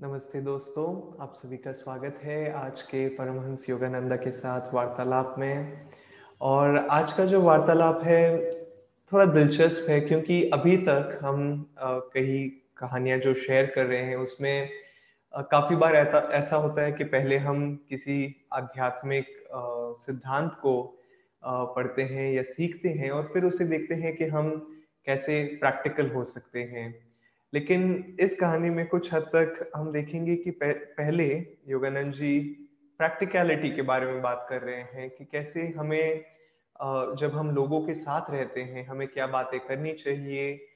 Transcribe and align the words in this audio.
नमस्ते 0.00 0.40
दोस्तों, 0.40 0.84
आप 1.22 1.34
सभी 1.36 1.56
का 1.56 1.72
स्वागत 1.72 2.18
है 2.22 2.52
आज 2.52 2.80
के 2.82 3.06
परमहंस 3.08 3.68
योगानंदा 3.70 4.16
के 4.16 4.30
साथ 4.30 4.72
वार्तालाप 4.74 5.34
में। 5.38 5.88
और 6.40 6.76
आज 6.76 7.12
का 7.12 7.24
जो 7.24 7.40
वार्तालाप 7.40 8.02
है, 8.04 8.50
थोड़ा 9.12 9.24
दिलचस्प 9.24 9.88
है 9.90 10.00
क्योंकि 10.00 10.42
अभी 10.50 10.76
तक 10.76 11.18
हम 11.22 11.74
कई 11.78 12.48
कहानियाँ 12.76 13.18
जो 13.18 13.34
शेयर 13.34 13.66
कर 13.66 13.86
रहे 13.86 14.02
हैं, 14.02 14.16
उसमें 14.16 14.68
काफ़ी 15.34 15.76
बार 15.76 15.96
ऐसा 15.96 16.56
होता 16.56 16.82
है 16.82 16.92
कि 16.92 17.04
पहले 17.04 17.38
हम 17.38 17.74
किसी 17.88 18.48
आध्यात्मिक 18.52 19.26
सिद्धांत 20.00 20.52
को 20.62 21.02
पढ़ते 21.42 22.02
हैं 22.02 22.32
या 22.32 22.42
सीखते 22.42 22.88
हैं 22.88 23.10
और 23.10 23.30
फिर 23.34 23.44
उसे 23.44 23.64
देखते 23.64 23.94
हैं 23.94 24.16
कि 24.16 24.24
हम 24.26 24.50
कैसे 25.06 25.42
प्रैक्टिकल 25.60 26.10
हो 26.10 26.24
सकते 26.24 26.62
हैं। 26.64 27.03
लेकिन 27.54 28.16
इस 28.20 28.34
कहानी 28.40 28.70
में 28.70 28.86
कुछ 28.86 29.14
हद 29.14 29.22
तक 29.22 29.70
हम 29.76 29.92
देखेंगे 29.92 30.36
कि 30.36 30.50
पहले 30.50 31.26
योगानंद 31.68 32.12
जी 32.12 32.38
प्रैक्टिकलिटी 32.98 33.70
के 33.70 33.82
बारे 33.82 34.06
में 34.06 34.22
बात 34.22 34.46
कर 34.50 34.60
रहे 34.60 34.80
हैं 34.80 35.10
कि 35.10 35.24
कैसे 35.24 35.68
हमें 35.68 36.24
जब 37.18 37.30
हम 37.34 37.50
लोगों 37.50 37.80
के 37.80 37.94
साथ 37.94 38.30
रहते 38.30 38.60
हैं, 38.60 38.86
हमें 38.86 39.08
क्या 39.08 39.26
बातें 39.26 39.60
करनी 39.60 39.92
चाहिए 39.92 40.66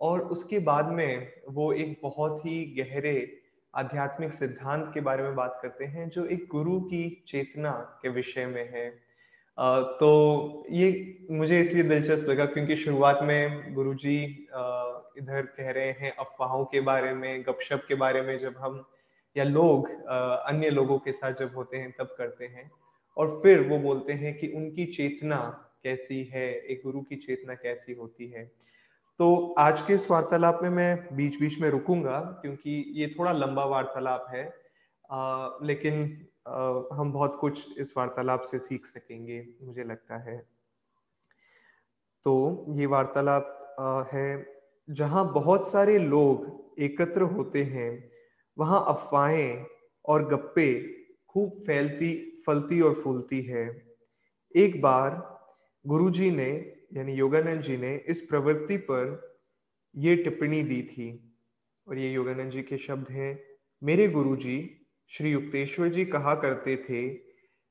और 0.00 0.20
उसके 0.20 0.58
बाद 0.58 0.88
में 0.88 1.32
वो 1.48 1.72
एक 1.72 2.00
बहुत 2.02 2.46
ही 2.46 2.64
गहरे 2.78 3.40
आध्यात्मिक 3.74 4.32
सिद्धांत 4.32 4.90
के 4.94 5.00
बारे 5.00 5.22
में 5.22 5.34
बात 5.34 5.58
करते 5.62 5.84
हैं 5.84 6.08
जो 6.08 6.24
एक 6.24 6.46
गुरु 6.50 6.80
की 6.80 7.24
चेतना 7.28 7.70
के 8.02 8.08
विषय 8.08 8.46
में 8.46 8.68
है। 8.74 8.90
तो 10.00 10.66
ये 10.70 11.18
मुझे 11.30 11.60
इसलिए 11.60 11.82
दिलचस्प 11.82 12.28
लगा 12.28 12.44
क्योंकि 12.46 12.76
शुरुआत 12.76 13.18
में 13.22 13.74
गुरुजी 13.74 14.48
इधर 15.18 15.42
कह 15.56 15.70
रहे 15.70 15.90
हैं 15.92 16.14
अफवाहों 16.16 16.64
के 16.64 16.80
बारे 16.80 17.12
में 17.14 17.42
गपशप 17.42 17.84
के 17.88 17.94
बारे 17.94 18.22
में 18.22 18.38
जब 18.38 18.56
हम 18.58 18.84
या 19.36 19.44
लोग 19.44 19.88
अन्य 20.08 20.70
लोगों 20.70 20.98
के 20.98 21.12
साथ 21.12 21.32
जब 21.32 21.56
होते 21.56 21.76
हैं 21.76 21.92
तब 21.98 22.14
करते 22.18 22.46
हैं। 22.46 22.70
और 23.16 23.40
फिर 23.42 23.68
वो 23.68 23.78
बोलते 23.78 24.12
हैं 24.12 24.36
कि 24.38 24.48
उनकी 24.48 24.84
चेतना 24.86 25.36
कैसी 25.82 26.22
है 26.24 26.46
एक 26.54 26.80
गुरु 26.84 27.00
की 27.02 27.16
चेतना 27.16 27.54
कैसी 27.54 27.94
होती 27.94 28.28
है। 28.28 28.44
तो 29.18 29.54
आज 29.58 29.82
के 29.82 29.94
इस 29.94 30.10
वार्तालाप 30.10 30.60
में 30.62 30.70
मैं 30.70 31.16
बीच 31.16 31.40
बीच 31.40 31.58
में 31.60 31.68
रुकूँगा 31.70 32.18
क्योंकि 32.42 32.84
ये 32.96 33.14
थोड़ा 33.18 33.32
लंबा 33.32 33.64
वार्तालाप 33.64 34.26
है। 34.30 34.44
आ, 35.10 35.48
लेकिन 35.62 36.26
आ, 36.48 36.82
हम 36.92 37.12
बहुत 37.12 37.34
कुछ 37.34 37.78
इस 37.78 37.92
वार्तालाप 37.96 38.40
से 38.40 38.58
सीख 38.58 38.86
सकेंगे 38.86 39.46
मुझे 39.62 39.84
लगता 39.84 40.16
है। 40.16 40.36
तो 42.24 42.64
ये 42.70 42.86
वार्तालाप 42.86 43.54
है 44.12 44.57
जहाँ 44.88 45.32
बहुत 45.32 45.70
सारे 45.70 45.98
लोग 45.98 46.80
एकत्र 46.80 47.22
होते 47.22 47.62
हैं, 47.62 48.10
वहाँ 48.56 48.84
अफवाहें 48.88 49.66
और 50.04 50.28
गप्पे 50.28 50.72
खूब 51.28 51.62
फैलती, 51.66 52.42
फलती 52.46 52.80
और 52.80 52.94
फूलती 52.94 53.40
है। 53.42 53.66
एक 54.54 54.80
बार 54.82 55.38
गुरुजी 55.84 56.30
ने, 56.30 56.50
यानी 56.92 57.12
योगानंद 57.12 57.62
जी 57.62 57.76
ने 57.76 57.94
इस 58.08 58.20
प्रवृत्ति 58.20 58.76
पर 58.76 59.36
ये 59.96 60.16
टिप्पणी 60.16 60.62
दी 60.62 60.82
थी 60.82 61.08
और 61.86 61.98
ये 61.98 62.12
योगानंद 62.12 62.52
जी 62.52 62.62
के 62.62 62.78
शब्द 62.78 63.10
हैं, 63.10 63.38
मेरे 63.82 64.08
गुरुजी, 64.08 64.58
श्री 65.10 65.30
युक्तेश्वर 65.30 65.88
जी 65.88 66.04
कहा 66.04 66.34
करते 66.34 66.76
थे, 66.76 67.06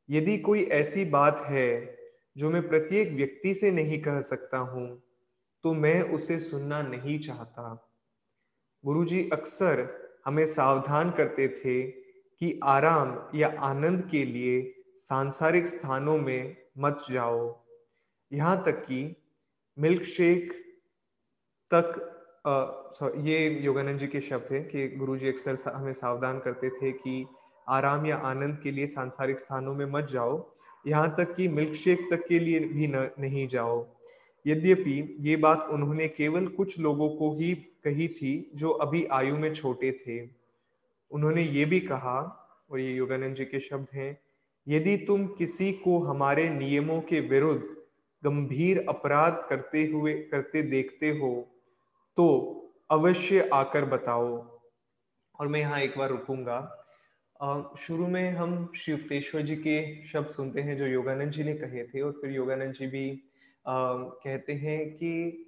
यदि 0.10 0.38
कोई 0.38 0.64
ऐसी 0.64 1.06
बात 1.06 1.44
है 1.45 1.98
जो 2.38 2.50
मैं 2.50 2.68
प्रत्येक 2.70 3.12
व्यक्ति 3.12 3.54
से 3.54 3.72
नहीं 3.72 4.02
कह 4.02 4.22
सकता 4.22 4.58
हूँ 4.58 4.88
तो 5.64 5.74
मैं 5.74 6.02
उसे 6.12 6.40
सुनना 6.40 6.82
नहीं 6.82 7.20
चाहता। 7.20 7.74
गुरुजी 8.84 9.30
अक्सर 9.34 9.88
हमें 10.26 10.46
सावधान 10.46 11.12
करते 11.12 11.48
थे 11.48 11.82
कि 11.84 12.60
आराम 12.64 13.18
या 13.36 13.48
आनंद 13.62 14.08
के 14.12 14.24
लिए 14.26 14.62
सांसारिक 15.00 15.68
स्थानों 15.68 16.18
में 16.18 16.56
मत 16.78 17.06
जाओ। 17.12 17.66
यहाँ 18.32 18.62
तक 18.66 18.84
कि 18.86 19.16
मिल्क 19.78 20.04
शेक 20.04 20.52
तक 21.72 22.14
सॉरी 22.96 23.30
ये 23.32 23.50
योगानंद 23.62 24.00
जी 24.00 24.08
के 24.08 24.22
शब्द 24.22 24.54
है 24.54 24.60
कि 24.64 24.88
गुरुजी 24.98 25.28
अक्सर 25.28 25.72
हमें 25.72 25.94
सावधान 25.94 26.40
करते 26.40 26.70
थे 26.70 26.92
कि 26.92 27.26
आराम 27.67 28.06
या 28.06 28.16
आनंद 28.16 28.58
के 28.64 28.72
लिए 28.72 28.88
सांसारिक 28.88 29.40
स्थानों 29.40 29.73
में 29.76 29.86
मत 29.86 30.08
जाओ। 30.12 30.40
यहाँ 30.86 31.14
तक 31.17 31.36
कि 31.36 31.48
मिल्क 31.48 31.73
शेक 31.76 32.08
तक 32.12 32.26
के 32.28 32.40
लिए 32.40 32.60
भी 32.60 32.88
न, 32.88 33.10
नहीं 33.20 33.48
जाओ। 33.48 33.97
यद्यपि 34.48 35.18
ये 35.20 35.36
बात 35.38 35.68
उन्होंने 35.72 36.08
केवल 36.10 36.48
कुछ 36.50 36.80
लोगों 36.80 37.10
को 37.10 37.32
ही 37.34 37.54
कही 37.84 38.08
थी 38.10 38.52
जो 38.56 38.70
अभी 38.70 39.04
आयु 39.14 39.38
में 39.38 39.54
छोटे 39.54 39.92
थे। 40.00 40.20
उन्होंने 41.12 41.42
ये 41.42 41.66
भी 41.66 41.80
कहा, 41.82 42.20
और 42.70 42.80
ये 42.80 42.94
योगानंद 42.94 43.36
जी 43.36 43.46
के 43.46 43.60
शब्द 43.60 43.88
हैं, 43.94 44.18
यदि 44.68 44.96
तुम 44.98 45.26
किसी 45.38 45.72
को 45.74 46.00
हमारे 46.02 46.50
नियमों 46.50 47.00
के 47.02 47.20
विरुद्ध 47.28 47.64
गंभीर 48.24 48.86
अपराध 48.90 49.46
करते 49.50 49.86
हुए, 49.86 50.14
करते 50.14 50.62
देखते 50.64 51.10
हो 51.10 51.30
तो 52.18 52.26
अवश्य 52.92 53.50
आकर 53.54 53.86
बताओ। 53.88 54.36
और 55.36 55.48
मैं 55.48 55.60
यहाँ 55.60 55.80
एक 55.82 55.98
बार 55.98 56.10
रुकूँगा। 56.10 56.60
शुरू 57.80 58.08
में 58.08 58.32
हम 58.32 58.72
श्री 58.78 58.94
युक्तेश्वर 58.94 59.42
जी 59.42 59.56
के 59.58 60.06
शब्द 60.08 60.30
सुनते 60.32 60.62
हैं 60.62 60.78
जो 60.78 60.88
योगानंद 60.88 61.32
जी 61.32 61.44
ने 61.44 61.54
कहे 61.56 61.84
थे, 61.84 62.02
और 62.02 62.12
फिर 62.12 62.32
योगानंद 62.32 62.74
जी 62.74 62.88
भी 62.88 63.10
कहते 63.70 64.54
हैं 64.54 64.89
कि 64.92 65.44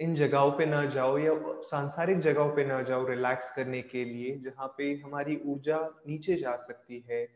इन 0.00 0.14
जगहों 0.14 0.50
पे 0.50 0.66
ना 0.66 0.84
जाओ 0.84 1.18
या 1.18 1.32
सांसारिक 1.62 2.18
जगहों 2.18 2.56
पे 2.56 2.64
ना 2.64 2.82
जाओ 2.82 3.06
रिलैक्स 3.06 3.54
करने 3.56 3.82
के 3.82 4.04
लिए, 4.04 4.36
जहाँ 4.38 4.74
पे 4.78 4.94
हमारी 5.04 5.40
ऊर्जा 5.46 5.78
नीचे 6.08 6.36
जा 6.36 6.56
सकती 6.56 7.04
है। 7.10 7.28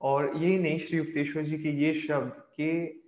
और 0.00 0.36
यही 0.36 0.58
नहीं, 0.58 0.78
श्री 0.78 0.98
युक्तेश्वर 0.98 1.42
जी, 1.42 1.58
के 1.58 1.68
ये 1.68 1.94
शब्द 1.94 2.32
कि 2.32 2.98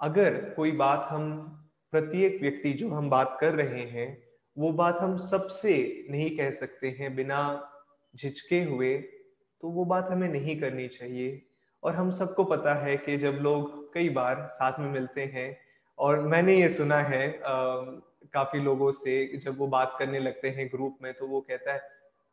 अगर 0.00 0.54
कोई 0.56 0.72
बात 0.72 1.06
हम, 1.10 1.56
प्रत्येक 1.90 2.42
व्यक्ति 2.42 2.72
जो 2.72 2.88
हम 2.88 3.10
बात 3.10 3.38
कर 3.40 3.54
रहे 3.54 3.84
हैं, 3.84 4.22
वो 4.58 4.72
बात 4.72 4.98
हम 5.00 5.16
सबसे 5.16 6.06
नहीं 6.10 6.36
कह 6.36 6.50
सकते 6.50 6.88
हैं, 6.88 7.16
बिना 7.16 7.70
झिझके 8.16 8.62
हुए 8.62 8.96
तो 9.62 9.68
वो 9.68 9.84
बात 9.84 10.08
हमें 10.10 10.28
नहीं 10.28 10.60
करनी 10.60 10.88
चाहिए। 10.88 11.46
और 11.82 11.94
हम 11.94 12.10
सबको 12.10 12.44
पता 12.44 12.74
है 12.74 12.96
कि 12.96 13.16
जब 13.16 13.32
लोग 13.32 13.94
कई 13.94 14.08
बार 14.08 14.48
साथ 14.50 14.80
में 14.80 14.90
मिलते 14.90 15.24
हैं 15.24 15.69
और 16.00 16.20
मैंने 16.26 16.56
ये 16.60 16.68
सुना 16.68 16.98
है 17.02 17.28
काफ़ी 18.34 18.60
लोगों 18.60 18.90
से 18.92 19.14
जब 19.44 19.58
वो 19.58 19.66
बात 19.66 19.96
करने 19.98 20.18
लगते 20.18 20.48
हैं 20.48 20.66
ग्रुप 20.68 20.98
में 21.02 21.12
तो 21.14 21.26
वो 21.26 21.40
कहता 21.40 21.72
है, 21.72 21.80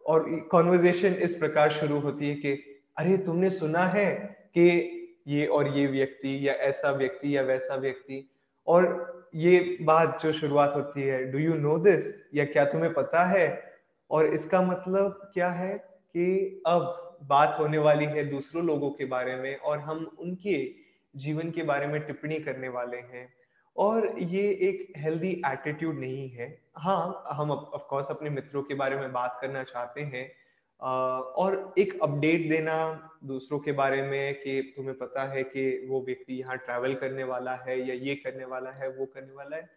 और 0.05 0.29
कॉन्वर्जेशन 0.51 1.13
इस 1.23 1.33
प्रकार 1.33 1.71
शुरू 1.71 1.99
होती 1.99 2.29
है 2.29 2.35
कि, 2.35 2.51
अरे, 2.97 3.17
तुमने 3.17 3.49
सुना 3.49 3.83
है 3.85 4.09
कि 4.57 4.93
ये 5.27 5.45
और 5.45 5.67
ये 5.77 5.85
व्यक्ति 5.87 6.47
या 6.47 6.53
ऐसा 6.53 6.91
व्यक्ति 6.91 7.35
या 7.37 7.41
वैसा 7.41 7.75
व्यक्ति? 7.75 8.29
और 8.67 9.29
ये 9.35 9.77
बात 9.81 10.19
जो 10.23 10.31
शुरुआत 10.33 10.73
होती 10.75 11.01
है 11.01 11.23
डू 11.31 11.39
यू 11.39 11.53
नो 11.53 11.77
दिस 11.77 12.13
या 12.35 12.45
क्या 12.45 12.65
तुम्हें 12.65 12.93
पता 12.93 13.25
है? 13.25 13.47
और 14.11 14.25
इसका 14.25 14.61
मतलब 14.61 15.31
क्या 15.33 15.49
है 15.51 15.73
कि 15.77 16.63
अब 16.67 17.17
बात 17.23 17.55
होने 17.59 17.77
वाली 17.77 18.05
है 18.05 18.23
दूसरों 18.23 18.65
लोगों 18.65 18.89
के 18.91 19.05
बारे 19.05 19.35
में 19.35 19.55
और 19.57 19.79
हम 19.79 20.05
उनके 20.19 20.57
जीवन 21.15 21.51
के 21.51 21.63
बारे 21.63 21.87
में 21.87 22.01
टिप्पणी 22.07 22.39
करने 22.39 22.69
वाले 22.69 22.97
हैं। 22.97 23.27
और 23.77 24.15
ये 24.19 24.41
एक 24.69 24.93
हेल्दी 24.97 25.31
एटीट्यूड 25.45 25.99
नहीं 25.99 26.29
है। 26.29 26.47
हाँ 26.75 27.23
हम 27.31 27.51
ऑफ़ 27.51 27.87
कोर्स 27.89 28.11
अपने 28.11 28.29
मित्रों 28.29 28.63
के 28.63 28.73
बारे 28.73 28.95
में 28.95 29.11
बात 29.13 29.37
करना 29.41 29.63
चाहते 29.63 30.01
हैं। 30.01 30.31
और 30.81 31.73
एक 31.77 31.97
अपडेट 32.03 32.49
देना 32.49 32.75
दूसरों 33.23 33.59
के 33.59 33.71
बारे 33.71 34.01
में 34.01 34.33
कि 34.33 34.61
तुम्हें 34.75 34.97
पता 34.97 35.23
है 35.23 35.43
कि 35.43 35.87
वो 35.89 36.01
व्यक्ति 36.01 36.33
यहाँ 36.33 36.57
ट्रैवल 36.57 36.93
करने 36.95 37.23
वाला 37.23 37.55
है 37.67 37.79
या 37.79 37.93
ये 37.93 38.15
करने 38.15 38.45
वाला 38.45 38.71
है, 38.71 38.89
वो 38.89 39.05
करने 39.05 39.33
वाला 39.33 39.57
है। 39.57 39.69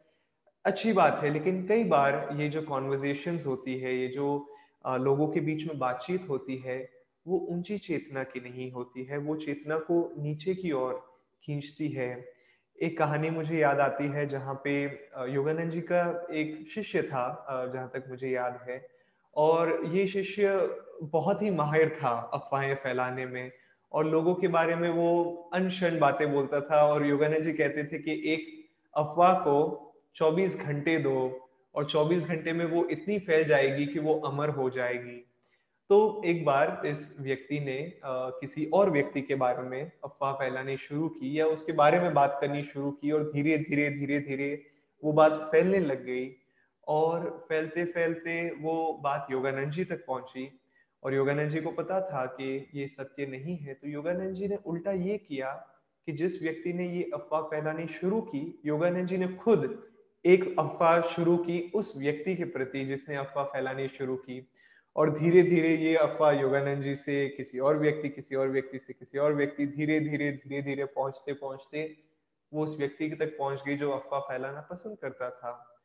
अच्छी 0.65 0.93
बात 0.93 1.23
है, 1.23 1.31
लेकिन 1.31 1.67
कई 1.67 1.85
बार 1.85 2.29
ये 2.37 2.49
जो 2.49 2.63
कॉन्वर्जेशन 2.63 3.39
होती 3.47 3.79
है, 3.79 3.95
ये 3.95 4.09
जो 4.09 4.55
लोगों 4.87 5.29
के 5.29 5.41
बीच 5.41 5.67
में 5.67 5.79
बातचीत 5.79 6.29
होती 6.29 6.57
है, 6.57 6.79
वो 7.27 7.39
ऊँची 7.51 7.79
चेतना 7.79 8.23
की 8.23 8.41
नहीं 8.41 8.71
होती 8.73 9.05
है। 9.05 9.19
वो 9.19 9.37
चेतना 9.37 9.79
को 9.79 10.15
नीचे 10.19 10.55
की 10.55 10.73
ओर 10.73 10.95
खींचती 11.45 11.89
है। 11.89 12.40
एक 12.81 12.99
कहानी 12.99 13.31
मुझे 13.31 13.59
याद 13.59 13.81
आती 13.81 14.07
है 14.09 14.27
जहाँ 14.29 14.55
पे 14.65 14.73
योगानंद 15.33 15.73
जी 15.73 15.81
का 15.81 16.27
एक 16.35 16.69
शिष्य 16.75 17.03
था 17.03 17.25
जहाँ 17.75 17.91
तक 17.95 18.05
मुझे 18.09 18.29
याद 18.29 18.59
है। 18.69 18.81
और 19.37 19.83
ये 19.95 20.07
शिष्य 20.07 20.55
बहुत 21.03 21.43
ही 21.43 21.51
माहिर 21.51 21.89
था 22.03 22.11
अफवाहें 22.35 22.75
फैलाने 22.75 23.27
में 23.27 23.51
और 23.93 24.07
लोगों 24.07 24.35
के 24.35 24.49
बारे 24.49 24.75
में 24.77 24.89
वो 24.89 25.51
अनशन 25.55 25.99
बातें 25.99 26.31
बोलता 26.33 26.61
था 26.61 26.83
और 26.87 27.07
योगानंद 27.07 27.45
जी 27.45 27.53
कहते 27.53 27.85
थे 27.85 27.99
कि 27.99 28.21
एक 28.33 28.49
अफवाह 28.95 29.33
को 29.35 29.57
24 30.17 30.57
घंटे 30.61 30.99
दो 30.99 31.17
और 31.75 31.85
24 31.85 32.29
घंटे 32.29 32.53
में 32.53 32.65
वो 32.67 32.85
इतनी 32.91 33.19
फैल 33.19 33.45
जाएगी 33.45 33.87
कि 33.87 33.99
वो 33.99 34.15
अमर 34.27 34.49
हो 34.49 34.71
जाएगी। 34.71 35.25
तो 35.91 36.23
एक 36.25 36.45
बार 36.45 36.83
इस 36.87 37.01
व्यक्ति 37.21 37.59
ने 37.61 37.79
किसी 38.05 38.65
और 38.75 38.91
व्यक्ति 38.91 39.21
के 39.21 39.35
बारे 39.35 39.63
में 39.63 39.81
अफवाह 40.05 40.33
फैलानी 40.33 40.77
शुरू 40.77 41.09
की 41.09 41.39
या 41.39 41.47
उसके 41.47 41.73
बारे 41.73 42.01
में 42.01 42.13
बात 42.15 42.39
करनी 42.41 42.63
शुरू 42.63 42.91
की 42.91 43.11
और 43.11 43.23
धीरे 43.33 43.57
धीरे 43.59 43.89
धीरे 43.91 44.19
धीरे 44.19 44.49
वो 45.03 45.13
बात 45.13 45.33
फैलने 45.53 45.79
लग 45.79 46.05
गई 46.05 46.31
और 46.87 47.47
फैलते 47.49 47.85
फैलते 47.85 48.35
वो 48.61 48.77
बात 49.03 49.27
योगानंद 49.31 49.73
जी 49.73 49.85
तक 49.85 50.05
पहुँची 50.07 50.49
और 51.03 51.15
योगानंद 51.15 51.51
जी 51.51 51.61
को 51.61 51.71
पता 51.73 52.01
था 52.01 52.25
कि 52.27 52.69
ये 52.75 52.87
सत्य 52.87 53.27
नहीं 53.27 53.57
है। 53.57 53.75
तो 53.75 53.89
योगानंद 53.89 54.35
जी 54.35 54.49
ने 54.49 54.59
उल्टा 54.67 54.93
ये 54.93 55.19
किया 55.19 55.51
कि 56.07 56.13
जिस 56.13 56.43
व्यक्ति 56.43 56.73
ने 56.73 56.89
ये 56.89 57.03
अफवाह 57.15 57.43
फैलानी 57.51 57.87
शुरू 58.01 58.21
की 58.21 58.61
योगानंद 58.67 59.09
जी 59.09 59.17
ने 59.17 59.29
खुद 59.35 59.69
एक 60.25 60.49
अफवाह 60.59 61.01
शुरू 61.09 61.37
की 61.37 61.61
उस 61.75 61.95
व्यक्ति 61.99 62.37
के 62.37 62.45
प्रति 62.45 62.85
जिसने 62.85 63.17
अफवाह 63.17 63.45
फैलानी 63.45 63.89
शुरू 63.89 64.17
की। 64.17 64.41
और 64.97 65.11
धीरे 65.19 65.43
धीरे 65.43 65.77
ये 65.77 65.97
अफवाह 65.97 66.33
योगानंद 66.33 66.83
जी 66.83 66.95
से, 66.95 67.29
किसी 67.29 67.59
और 67.59 67.79
व्यक्ति, 67.79 68.09
किसी 68.09 68.35
और 68.35 68.49
व्यक्ति 68.49 68.79
से, 68.79 68.93
किसी 68.93 69.19
और 69.19 69.35
व्यक्ति 69.35 69.67
धीरे 69.67 70.01
धीरे 70.01 70.33
धीरे 70.33 70.63
धीरे 70.63 70.85
पहुँचते 70.85 71.33
पहुँचते 71.33 71.97
वो 72.55 72.65
उस 72.65 72.79
व्यक्ति 72.79 73.09
तक 73.09 73.39
पहुँच 73.39 73.63
गई 73.67 73.77
जो 73.77 73.91
अफवाह 73.91 74.21
फैलाना 74.21 74.61
पसंद 74.61 74.99
करता 74.99 75.31
था। 75.31 75.77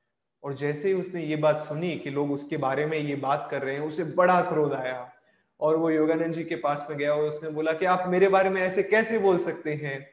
और 0.44 0.54
जैसे 0.54 0.88
ही 0.88 0.94
उसने 0.94 1.24
ये 1.24 1.36
बात 1.36 1.60
सुनी 1.60 1.96
कि 1.96 2.10
लोग 2.10 2.32
उसके 2.32 2.58
बारे 2.58 2.86
में 2.86 2.98
ये 2.98 3.16
बात 3.16 3.48
कर 3.52 3.62
रहे 3.62 3.76
हैं, 3.76 3.82
उसे 3.82 4.04
बड़ा 4.04 4.42
क्रोध 4.42 4.74
आया। 4.74 5.12
और 5.60 5.76
वो 5.76 5.90
योगानंद 5.90 6.34
जी 6.34 6.44
के 6.44 6.56
पास 6.56 6.88
में 6.90 7.00
गया 7.00 7.14
और 7.14 7.24
उसने 7.24 7.50
बोला 7.50 7.74
कि 7.74 7.86
आप 7.86 8.08
मेरे 8.08 8.28
बारे 8.28 8.50
में 8.50 8.62
ऐसे 8.62 8.84
कैसे 8.84 9.20
बोल 9.20 9.38
सकते 9.38 9.74
हैं? 9.74 10.10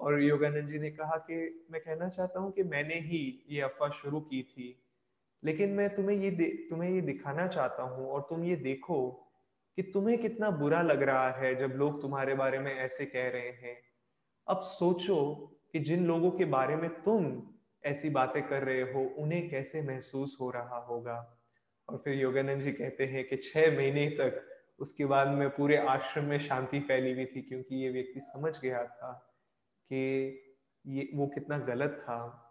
और 0.00 0.22
योगानंद 0.22 0.68
जी 0.68 0.78
ने 0.78 0.90
कहा 0.90 1.16
कि 1.16 1.66
मैं 1.70 1.80
कहना 1.80 2.08
चाहता 2.08 2.40
हूँ 2.40 2.52
कि 2.52 2.62
मैंने 2.62 2.94
ही 2.94 3.44
ये 3.48 3.60
अफवाह 3.60 3.90
शुरू 3.90 4.20
की 4.20 4.42
थी। 4.42 4.84
लेकिन 5.44 5.70
मैं 5.70 5.94
तुम्हें 5.96 6.16
ये 6.16 6.30
तुम्हें 6.70 6.90
ये 6.90 7.00
दिखाना 7.00 7.46
चाहता 7.46 7.82
हूँ 7.82 8.08
और 8.08 8.20
तुम 8.20 8.44
ये 8.44 8.56
देखो 8.56 9.28
कि 9.76 9.82
तुम्हें 9.82 10.18
कितना 10.18 10.50
बुरा 10.50 10.82
लग 10.82 11.02
रहा 11.02 11.30
है 11.30 11.54
जब 11.54 11.68
लोग 11.68 12.02
तुम्हारे 12.02 12.34
बारे 12.34 12.58
में 12.58 12.74
ऐसे 12.74 13.06
कह 13.06 13.28
रहे 13.28 13.48
हैं। 13.48 13.76
अब 14.48 14.60
सोचो 14.60 15.34
कि 15.72 15.78
जिन 15.78 16.06
लोगों 16.06 16.30
के 16.30 16.44
बारे 16.44 16.76
में 16.76 16.90
तुम 17.02 17.42
ऐसी 17.84 18.10
बातें 18.10 18.42
कर 18.48 18.62
रहे 18.62 18.82
हो, 18.82 19.14
उन्हें 19.18 19.50
कैसे 19.50 19.82
महसूस 19.82 20.36
हो 20.40 20.50
रहा 20.50 20.78
होगा? 20.78 21.38
और 21.88 22.02
फिर 22.04 22.14
योगानंद 22.14 22.60
जी 22.60 22.72
कहते 22.72 23.06
हैं 23.06 23.28
कि 23.28 23.36
छह 23.36 23.76
महीने 23.76 24.08
तक 24.08 24.48
उसके 24.80 25.04
बाद 25.04 25.28
में 25.28 25.48
पूरे 25.50 25.76
आश्रम 25.76 26.24
में 26.24 26.38
शांति 26.38 26.80
फैली 26.80 27.12
हुई 27.12 27.24
थी, 27.24 27.42
क्योंकि 27.42 27.76
ये 27.76 27.90
व्यक्ति 27.90 28.20
समझ 28.20 28.60
गया 28.60 28.84
था 28.84 29.12
कि 29.90 29.96
ये, 30.86 31.10
वो 31.14 31.26
कितना 31.26 31.58
गलत 31.58 31.90
था। 31.90 32.41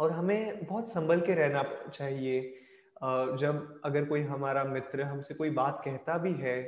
और 0.00 0.12
हमें 0.12 0.64
बहुत 0.64 0.88
संभल 0.88 1.20
के 1.20 1.34
रहना 1.34 1.62
चाहिए। 1.88 2.40
जब 3.40 3.80
अगर 3.84 4.04
कोई 4.04 4.20
हमारा 4.24 4.64
मित्र 4.64 5.02
हमसे 5.02 5.34
कोई 5.34 5.50
बात 5.52 5.80
कहता 5.84 6.16
भी 6.18 6.32
है 6.34 6.62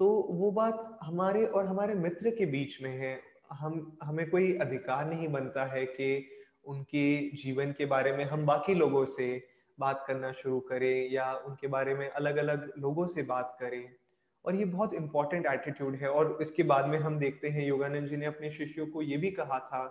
तो 0.00 0.08
वो 0.32 0.50
बात 0.50 0.98
हमारे 1.02 1.44
और 1.46 1.66
हमारे 1.66 1.94
मित्र 1.94 2.30
के 2.30 2.46
बीच 2.46 2.82
में 2.82 2.90
है। 2.90 3.18
हम, 3.52 3.98
हमें 4.02 4.28
कोई 4.30 4.52
अधिकार 4.58 5.06
नहीं 5.06 5.28
बनता 5.28 5.64
है 5.64 5.84
कि 5.86 6.28
उनके 6.64 7.06
जीवन 7.36 7.72
के 7.72 7.86
बारे 7.86 8.12
में 8.12 8.24
हम 8.24 8.46
बाकी 8.46 8.74
लोगों 8.74 9.04
से 9.04 9.26
बात 9.78 10.04
करना 10.06 10.32
शुरू 10.32 10.60
करें 10.60 11.10
या 11.12 11.32
उनके 11.46 11.66
बारे 11.66 11.94
में 11.94 12.08
अलग 12.08 12.36
अलग 12.36 12.70
लोगों 12.78 13.06
से 13.06 13.22
बात 13.22 13.56
करें। 13.60 13.84
और 14.44 14.54
ये 14.54 14.64
बहुत 14.64 14.94
इंपॉर्टेंट 14.94 15.46
एटीट्यूड 15.46 15.96
है 15.96 16.10
और 16.10 16.38
इसके 16.42 16.62
बाद 16.62 16.86
में 16.86 16.98
हम 16.98 17.18
देखते 17.18 17.48
हैं 17.48 17.66
योगानंद 17.66 18.08
जी 18.08 18.16
ने 18.16 18.26
अपने 18.26 18.50
शिष्यों 18.50 18.86
को 18.86 19.02
ये 19.02 19.16
भी 19.16 19.30
कहा 19.30 19.58
था 19.58 19.82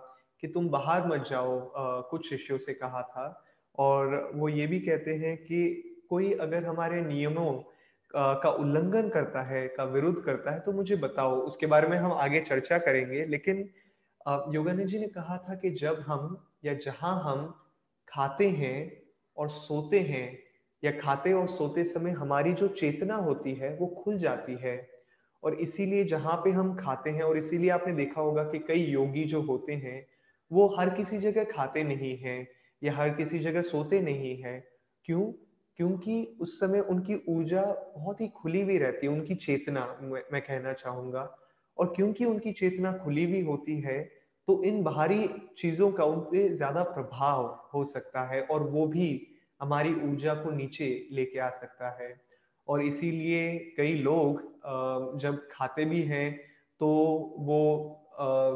कि 0.42 0.48
तुम 0.48 0.68
बाहर 0.68 1.06
मत 1.06 1.26
जाओ 1.30 1.58
आ, 1.68 2.00
कुछ 2.00 2.28
शिष्यों 2.30 2.58
से 2.58 2.74
कहा 2.74 3.02
था। 3.02 3.44
और 3.78 4.30
वो 4.34 4.48
ये 4.48 4.66
भी 4.66 4.80
कहते 4.80 5.14
हैं 5.16 5.36
कि 5.36 5.60
कोई 6.10 6.32
अगर 6.38 6.64
हमारे 6.64 7.00
नियमों 7.02 7.52
का 8.14 8.50
उल्लंघन 8.50 9.08
करता 9.08 9.42
है 9.42 9.66
का 9.68 9.84
विरुद्ध 9.86 10.18
करता 10.24 10.50
है 10.50 10.60
तो 10.60 10.72
मुझे 10.72 10.96
बताओ। 10.96 11.36
उसके 11.40 11.66
बारे 11.66 11.88
में 11.88 11.96
हम 11.98 12.12
आगे 12.12 12.40
चर्चा 12.40 12.78
करेंगे। 12.78 13.24
लेकिन 13.24 13.68
योगानंद 14.54 14.86
जी 14.86 14.98
ने 14.98 15.06
कहा 15.08 15.36
था 15.38 15.54
कि 15.54 15.70
जब 15.70 16.00
हम 16.06 16.36
या 16.64 16.74
जहाँ 16.76 17.14
हम 17.24 17.46
खाते 18.08 18.48
हैं 18.50 18.76
और 19.36 19.48
सोते 19.48 20.00
हैं 20.00 20.38
या 20.82 20.90
खाते 21.00 21.32
और 21.32 21.46
सोते 21.48 21.84
समय 21.84 22.10
हमारी 22.10 22.52
जो 22.52 22.68
चेतना 22.68 23.14
होती 23.18 23.54
है 23.54 23.76
वो 23.76 23.86
खुल 24.02 24.18
जाती 24.18 24.56
है। 24.62 24.76
और 25.42 25.54
इसीलिए 25.54 26.04
जहाँ 26.04 26.36
पे 26.36 26.50
हम 26.50 26.74
खाते 26.76 27.10
हैं 27.10 27.22
और 27.22 27.38
इसीलिए 27.38 27.70
आपने 27.70 27.94
देखा 27.94 28.20
होगा 28.20 28.44
कि 28.44 28.58
कई 28.58 28.84
योगी 28.86 29.24
जो 29.24 29.40
होते 29.42 29.72
हैं 29.74 30.06
वो 30.50 30.66
हर 30.78 30.90
किसी 30.90 31.18
जगह 31.18 31.44
खाते 31.46 31.82
नहीं 31.84 32.16
हैं 32.18 32.46
या 32.82 32.92
हर 32.94 33.10
किसी 33.10 33.38
जगह 33.38 33.62
सोते 33.64 34.00
नहीं 34.00 34.36
है। 34.42 34.58
क्यों? 35.04 35.22
क्योंकि 35.78 36.22
उस 36.40 36.58
समय 36.60 36.80
उनकी 36.80 37.14
ऊर्जा 37.28 37.62
बहुत 37.96 38.20
ही 38.20 38.28
खुली 38.30 38.60
हुई 38.62 38.78
रहती 38.78 39.06
है, 39.06 39.12
उनकी 39.12 39.34
चेतना, 39.36 39.84
मैं 40.02 40.42
कहना 40.42 40.72
चाहूँगा। 40.74 41.22
और 41.76 41.92
क्योंकि 41.96 42.24
उनकी 42.24 42.52
चेतना 42.52 42.92
खुली 42.94 43.24
हुई 43.24 43.40
होती 43.42 43.80
है 43.80 44.00
तो 44.48 44.62
इन 44.64 44.82
बाहरी 44.82 45.28
चीज़ों 45.58 45.90
का 45.92 46.04
उन 46.04 46.20
पर 46.20 46.54
ज़्यादा 46.54 46.82
प्रभाव 46.84 47.44
हो 47.74 47.84
सकता 47.84 48.22
है 48.30 48.42
और 48.42 48.62
वो 48.62 48.86
भी 48.86 49.08
हमारी 49.60 49.92
ऊर्जा 50.02 50.34
को 50.34 50.50
नीचे 50.50 50.86
लेके 51.12 51.38
आ 51.38 51.48
सकता 51.50 51.90
है। 52.02 52.14
और 52.68 52.82
इसीलिए 52.82 53.74
कई 53.76 53.94
लोग 53.94 54.42
जब 55.20 55.40
खाते 55.52 55.84
भी 55.84 56.02
हैं 56.02 56.30
तो 56.80 56.88
वो 57.38 57.60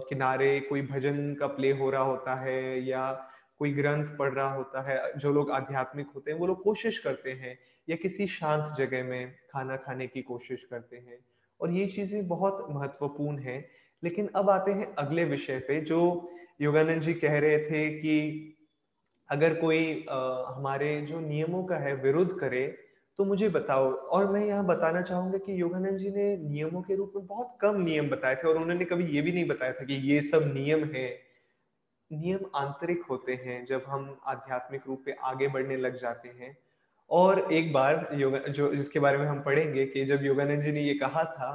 किनारे 0.09 0.61
कोई 0.61 0.83
भजन 0.83 1.35
का 1.35 1.47
प्ले 1.47 1.73
हो 1.73 1.91
रहा 1.91 2.03
होता 2.03 2.35
है 2.35 2.87
या 2.87 3.13
कोई 3.59 3.73
ग्रंथ 3.73 4.17
पढ़ 4.19 4.33
रहा 4.33 4.53
होता 4.55 4.83
है 4.83 5.13
जो 5.19 5.33
लोग 5.33 5.51
आध्यात्मिक 5.51 6.07
होते 6.15 6.31
हैं 6.31 6.39
वो 6.39 6.47
लोग 6.47 6.63
कोशिश 6.63 6.99
करते 6.99 7.33
हैं 7.33 7.59
या 7.89 7.97
किसी 7.97 8.27
शांत 8.27 8.75
जगह 8.79 9.05
में 9.05 9.35
खाना 9.53 9.77
खाने 9.77 10.07
की 10.07 10.23
कोशिश 10.23 10.65
करते 10.71 10.97
हैं। 10.97 11.19
और 11.61 11.71
ये 11.71 11.87
चीज़ें 11.87 12.29
बहुत 12.29 12.67
महत्वपूर्ण 12.71 13.39
है। 13.39 13.71
लेकिन 14.05 14.31
अब 14.37 14.51
आते 14.51 14.73
हैं 14.73 14.95
अगले 14.95 15.25
विषय 15.25 15.59
पे 15.59 15.81
जो 15.81 16.31
योगानंद 16.61 17.03
जी 17.03 17.15
कह 17.15 17.39
रहे 17.39 17.59
थे 17.59 17.91
कि 17.91 18.51
अगर 19.31 19.55
कोई 19.55 20.07
आ, 20.11 20.45
हमारे 20.57 21.01
जो 21.01 21.21
नियमों 21.21 21.65
का 21.65 21.77
है 21.77 21.95
विरुद्ध 21.95 22.33
करे 22.41 22.84
तो 23.19 23.25
मुझे 23.25 23.49
बताओ, 23.49 23.91
और 23.91 24.31
मैं 24.33 24.45
यहाँ 24.47 24.65
बताना 24.67 25.01
चाहूँगा 25.03 25.39
कि 25.39 25.61
योगानंद 25.61 25.99
जी 25.99 26.11
ने 26.11 26.37
नियमों 26.39 26.81
के 26.83 26.95
रूप 26.95 27.13
में 27.17 27.27
बहुत 27.27 27.57
कम 27.61 27.81
नियम 27.83 28.09
बताए 28.11 28.35
थे 28.35 28.49
और 28.49 28.57
उन्होंने 28.59 28.85
कभी 28.85 29.05
ये 29.07 29.21
भी 29.23 29.33
नहीं 29.33 29.47
बताया 29.49 29.73
था 29.73 29.85
कि 29.85 29.95
ये 30.11 30.21
सब 30.23 30.51
नियम 30.55 30.85
है। 30.87 31.07
नियम 32.11 32.39
आंतरिक 32.57 33.03
होते 33.11 33.35
हैं 33.45 33.65
जब 33.67 33.85
हम 33.89 34.17
आध्यात्मिक 34.27 34.83
रूप 34.89 35.03
पे 35.07 35.17
आगे 35.25 35.49
बढ़ने 35.49 35.77
लग 35.77 36.01
जाते 36.01 36.29
हैं। 36.31 36.57
और 37.11 37.53
एक 37.53 37.73
बार 37.73 38.09
योगा, 38.15 38.39
जो, 38.39 38.75
जिसके 38.75 39.01
बारे 39.01 39.19
में 39.19 39.27
हम 39.27 39.41
पढ़ेंगे 39.43 39.87
कि 39.87 40.05
जब 40.05 40.25
योगानंद 40.25 40.63
जी 40.63 40.73
ने 40.73 40.81
ये 40.81 40.95
कहा 40.95 41.25
था 41.25 41.55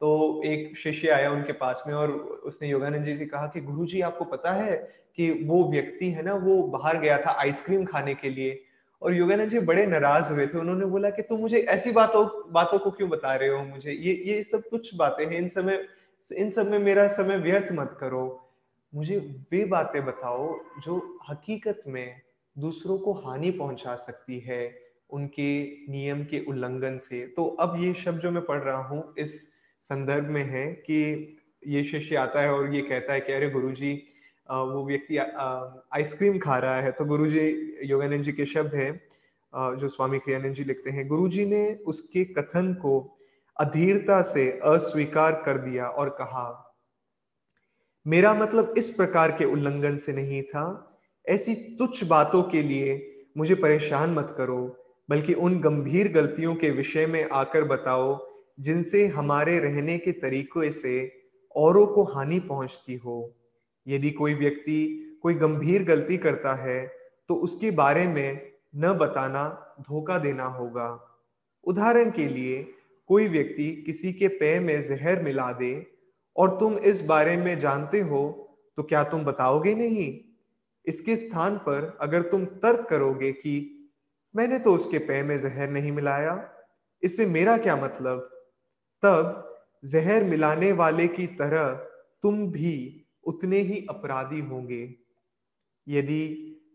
तो 0.00 0.42
एक 0.46 0.76
शिष्य 0.78 1.08
आया 1.10 1.30
उनके 1.30 1.52
पास 1.54 1.82
में 1.86 1.94
और 1.94 2.10
उसने 2.10 2.68
योगानंद 2.68 3.04
जी 3.04 3.16
से 3.16 3.26
कहा 3.26 3.46
कि 3.46 3.60
गुरु 3.60 3.86
जी 3.86 4.00
आपको 4.00 4.24
पता 4.26 4.52
है 4.52 4.76
कि 5.16 5.30
वो 5.46 5.64
व्यक्ति 5.70 6.10
है 6.10 6.22
ना, 6.22 6.34
वो 6.34 6.62
बाहर 6.64 6.98
गया 6.98 7.18
था 7.18 7.30
आइसक्रीम 7.40 7.84
खाने 7.84 8.14
के 8.14 8.30
लिए। 8.30 8.62
और 9.02 9.14
योगानंद 9.14 9.50
जी 9.50 9.58
बड़े 9.60 9.86
नाराज़ 9.86 10.32
हुए 10.32 10.46
थे। 10.46 10.58
उन्होंने 10.58 10.86
बोला 10.86 11.10
कि 11.10 11.22
तुम 11.22 11.40
मुझे 11.40 11.58
ऐसी 11.58 11.92
बातों 11.92 12.52
बातों 12.52 12.78
को 12.78 12.90
क्यों 12.90 13.08
बता 13.10 13.34
रहे 13.34 13.48
हो 13.48 13.62
मुझे? 13.64 13.92
ये 13.92 14.12
ये 14.26 14.42
सब 14.42 14.62
तुच्छ 14.70 14.94
बातें 14.94 15.24
हैं। 15.26 15.32
इन 15.32 15.48
समय, 15.48 15.86
इन 16.32 16.50
सब 16.50 16.70
में 16.70 16.78
मेरा 16.78 17.08
समय 17.08 17.36
व्यर्थ 17.36 17.72
मत 17.72 17.96
करो। 18.00 18.46
मुझे 18.94 19.16
वे 19.52 19.64
बातें 19.64 20.04
बताओ 20.06 20.58
जो 20.84 21.18
हकीकत 21.30 21.82
में 21.86 22.20
दूसरों 22.58 22.98
को 22.98 23.12
हानि 23.12 23.50
पहुँचा 23.50 23.94
सकती 23.96 24.38
है 24.40 24.78
उनके 25.10 25.62
नियम 25.92 26.24
के 26.24 26.44
उल्लंघन 26.48 26.98
से। 26.98 27.26
तो 27.26 27.44
अब 27.44 27.76
ये 27.78 27.94
शब्द 27.94 28.20
जो 28.20 28.30
मैं 28.30 28.44
पढ़ 28.44 28.62
रहा 28.62 28.82
हूँ, 28.82 29.14
इस 29.18 29.52
संदर्भ 29.80 30.24
में 30.24 30.42
है 30.42 30.66
कि 30.72 31.36
ये 31.66 31.84
शिष्य 31.84 32.16
आता 32.16 32.40
है 32.40 32.52
और 32.52 32.74
ये 32.74 32.82
कहता 32.82 33.12
है 33.12 33.20
कि, 33.20 33.32
अरे 33.32 33.50
गुरुजी 33.50 34.02
वो 34.50 34.84
व्यक्ति 34.86 35.16
आइसक्रीम 35.16 36.38
खा 36.38 36.58
रहा 36.58 36.80
है 36.80 36.90
तो 36.92 37.04
गुरु 37.04 37.26
जी 37.26 37.42
योगानंद 37.84 38.24
जी 38.24 38.32
के 38.32 38.46
शब्द 38.46 38.74
है 38.74 38.90
जो 39.52 39.88
स्वामी 39.88 40.18
क्रियानंद 40.18 40.54
जी 40.54 40.64
लिखते 40.64 40.90
हैं 40.90 41.06
गुरु 41.08 41.28
जी 41.28 41.44
ने 41.46 41.62
उसके 41.86 42.24
कथन 42.32 42.72
को 42.74 42.98
अधीरता 43.56 44.20
से 44.22 44.50
अस्वीकार 44.64 45.32
कर 45.46 45.58
दिया 45.58 45.86
और 45.86 46.08
कहा, 46.10 46.66
मेरा 48.06 48.34
मतलब 48.34 48.74
इस 48.78 48.90
प्रकार 48.90 49.30
के 49.30 49.44
उल्लंघन 49.44 49.96
से 49.96 50.12
नहीं 50.12 50.42
था, 50.42 50.64
ऐसी 51.26 51.54
तुच्छ 51.78 52.04
बातों 52.04 52.42
के 52.42 52.62
लिए 52.62 52.94
मुझे 53.38 53.54
परेशान 53.54 54.14
मत 54.14 54.34
करो, 54.38 54.60
बल्कि 55.08 55.34
उन 55.34 55.60
गंभीर 55.60 56.12
गलतियों 56.12 56.54
के 56.54 56.70
विषय 56.70 57.06
में 57.06 57.28
आकर 57.32 57.64
बताओ, 57.64 58.18
जिनसे 58.60 59.06
हमारे 59.08 59.58
रहने 59.58 59.98
के 59.98 60.12
तरीकों 60.12 60.70
से 60.72 60.94
औरों 61.54 61.86
को 61.86 62.04
हानि 62.04 62.38
पहुँचती 62.40 62.94
हो। 62.96 63.18
यदि 63.86 64.10
कोई 64.10 64.34
व्यक्ति 64.34 64.78
कोई 65.22 65.34
गंभीर 65.34 65.84
गलती 65.84 66.16
करता 66.16 66.54
है 66.54 66.80
तो 67.28 67.34
उसके 67.36 67.70
बारे 67.70 68.06
में 68.06 68.50
न 68.76 68.92
बताना 68.92 69.48
धोखा 69.80 70.18
देना 70.18 70.44
होगा। 70.44 70.88
उदाहरण 71.66 72.10
के 72.10 72.26
लिए, 72.26 72.62
कोई 73.10 73.28
व्यक्ति 73.28 73.70
किसी 73.86 74.12
के 74.12 74.28
पेय 74.28 74.58
में 74.60 74.80
जहर 74.82 75.22
मिला 75.22 75.50
दे 75.52 75.86
और 76.36 76.58
तुम 76.60 76.76
इस 76.78 77.00
बारे 77.04 77.36
में 77.36 77.58
जानते 77.58 78.00
हो 78.00 78.22
तो 78.78 78.82
क्या 78.82 79.02
तुम 79.04 79.24
बताओगे 79.24 79.74
नहीं? 79.74 80.20
इसके 80.84 81.16
स्थान 81.16 81.56
पर 81.58 81.98
अगर 82.00 82.22
तुम 82.22 82.44
तर्क 82.44 82.86
करोगे 82.90 83.32
कि 83.32 83.54
मैंने 84.34 84.58
तो 84.58 84.74
उसके 84.74 84.98
पेय 84.98 85.22
में 85.22 85.38
जहर 85.38 85.70
नहीं 85.70 85.92
मिलाया, 85.92 86.34
इससे 87.02 87.26
मेरा 87.26 87.56
क्या 87.56 87.76
मतलब? 87.76 88.18
तब 89.02 89.46
जहर 89.84 90.24
मिलाने 90.24 90.72
वाले 90.72 91.06
की 91.08 91.26
तरह 91.36 91.72
तुम 92.22 92.46
भी 92.46 93.06
उतने 93.26 93.58
ही 93.60 93.84
अपराधी 93.90 94.40
होंगे। 94.40 94.82
यदि 95.86 96.22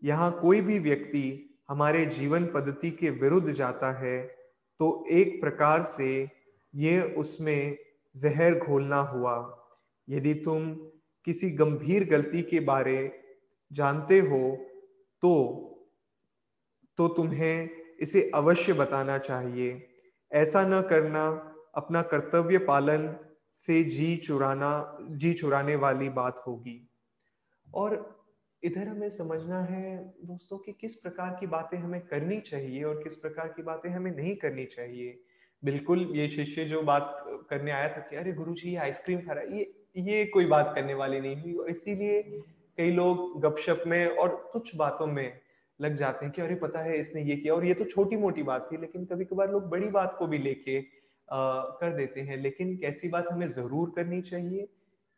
यहाँ 0.04 0.30
कोई 0.40 0.60
भी 0.60 0.78
व्यक्ति 0.78 1.24
हमारे 1.70 2.04
जीवन 2.06 2.46
पद्धति 2.46 2.90
के 2.90 3.10
विरुद्ध 3.12 3.52
जाता 3.52 3.92
है 4.00 4.20
तो 4.80 5.04
एक 5.10 5.40
प्रकार 5.40 5.82
से 5.82 6.08
ये 6.74 7.00
उसमें 7.14 7.76
जहर 8.14 8.58
घोलना 8.58 9.00
हुआ। 9.04 9.36
यदि 10.08 10.34
तुम 10.44 10.74
किसी 11.26 11.50
गंभीर 11.50 12.08
गलती 12.08 12.42
के 12.42 12.60
बारे 12.62 12.98
जानते 13.70 14.18
हो 14.20 14.56
तो 15.22 15.32
तो 16.98 17.06
तुम्हें 17.08 17.68
इसे 18.00 18.30
अवश्य 18.34 18.72
बताना 18.72 19.16
चाहिए। 19.18 19.88
ऐसा 20.32 20.62
न 20.62 20.80
करना, 20.82 21.24
अपना 21.76 22.02
कर्तव्य 22.02 22.58
पालन 22.58 23.06
से 23.56 23.82
जी 23.84 24.16
चुराना, 24.16 24.98
जी 25.02 25.32
चुराने 25.32 25.76
वाली 25.76 26.08
बात 26.10 26.42
होगी। 26.46 26.80
और 27.66 27.94
इधर 28.62 28.88
हमें 28.88 29.08
समझना 29.10 29.60
है 29.62 29.96
दोस्तों 30.24 30.58
कि 30.58 30.72
किस 30.72 30.94
प्रकार 30.94 31.36
की 31.40 31.46
बातें 31.46 31.78
हमें 31.78 32.00
करनी 32.00 32.40
चाहिए 32.40 32.82
और 32.82 33.02
किस 33.02 33.16
प्रकार 33.16 33.48
की 33.48 33.62
बातें 33.62 33.88
हमें 33.90 34.10
नहीं 34.12 34.34
करनी 34.36 34.64
चाहिए। 34.66 35.18
बिल्कुल 35.62 36.10
ये 36.14 36.28
शिष्य 36.28 36.64
जो 36.64 36.82
बात 36.82 37.24
करने 37.50 37.70
आया 37.70 37.88
था 37.88 38.00
कि 38.00 38.16
अरे 38.16 38.32
गुरु 38.32 38.54
जी 38.54 38.70
ये 38.70 38.76
आइसक्रीम 38.76 39.20
खा 39.20 39.32
रहा 39.32 39.44
है, 39.44 39.58
ये 39.58 39.72
ये 39.98 40.24
कोई 40.26 40.46
बात 40.46 40.72
करने 40.74 40.94
वाली 40.94 41.20
नहीं 41.20 41.42
हुई। 41.42 41.54
और 41.54 41.70
इसीलिए 41.70 42.22
कई 42.78 42.90
लोग 42.92 43.40
गपशप 43.42 43.82
में 43.86 44.06
और 44.08 44.34
कुछ 44.52 44.74
बातों 44.76 45.06
में 45.06 45.40
लग 45.80 45.96
जाते 45.96 46.24
हैं 46.24 46.32
कि 46.34 46.42
अरे 46.42 46.54
पता 46.56 46.80
है 46.80 46.98
इसने 47.00 47.22
ये 47.22 47.36
किया 47.36 47.54
और 47.54 47.64
ये 47.64 47.74
तो 47.74 47.84
छोटी 47.84 48.16
मोटी 48.16 48.42
बात 48.42 48.68
थी, 48.72 48.76
लेकिन 48.76 49.04
कभी 49.04 49.24
कभार 49.24 49.50
लोग 49.52 49.68
बड़ी 49.70 49.88
बात 49.90 50.14
को 50.18 50.26
भी 50.26 50.38
लेके 50.38 50.78
कर 51.28 51.96
देते 51.96 52.20
हैं, 52.20 52.36
लेकिन 52.36 52.76
कैसी 52.76 53.08
बात 53.08 53.28
हमें 53.32 53.46
ज़रूर 53.48 53.92
करनी 53.96 54.20
चाहिए 54.22 54.68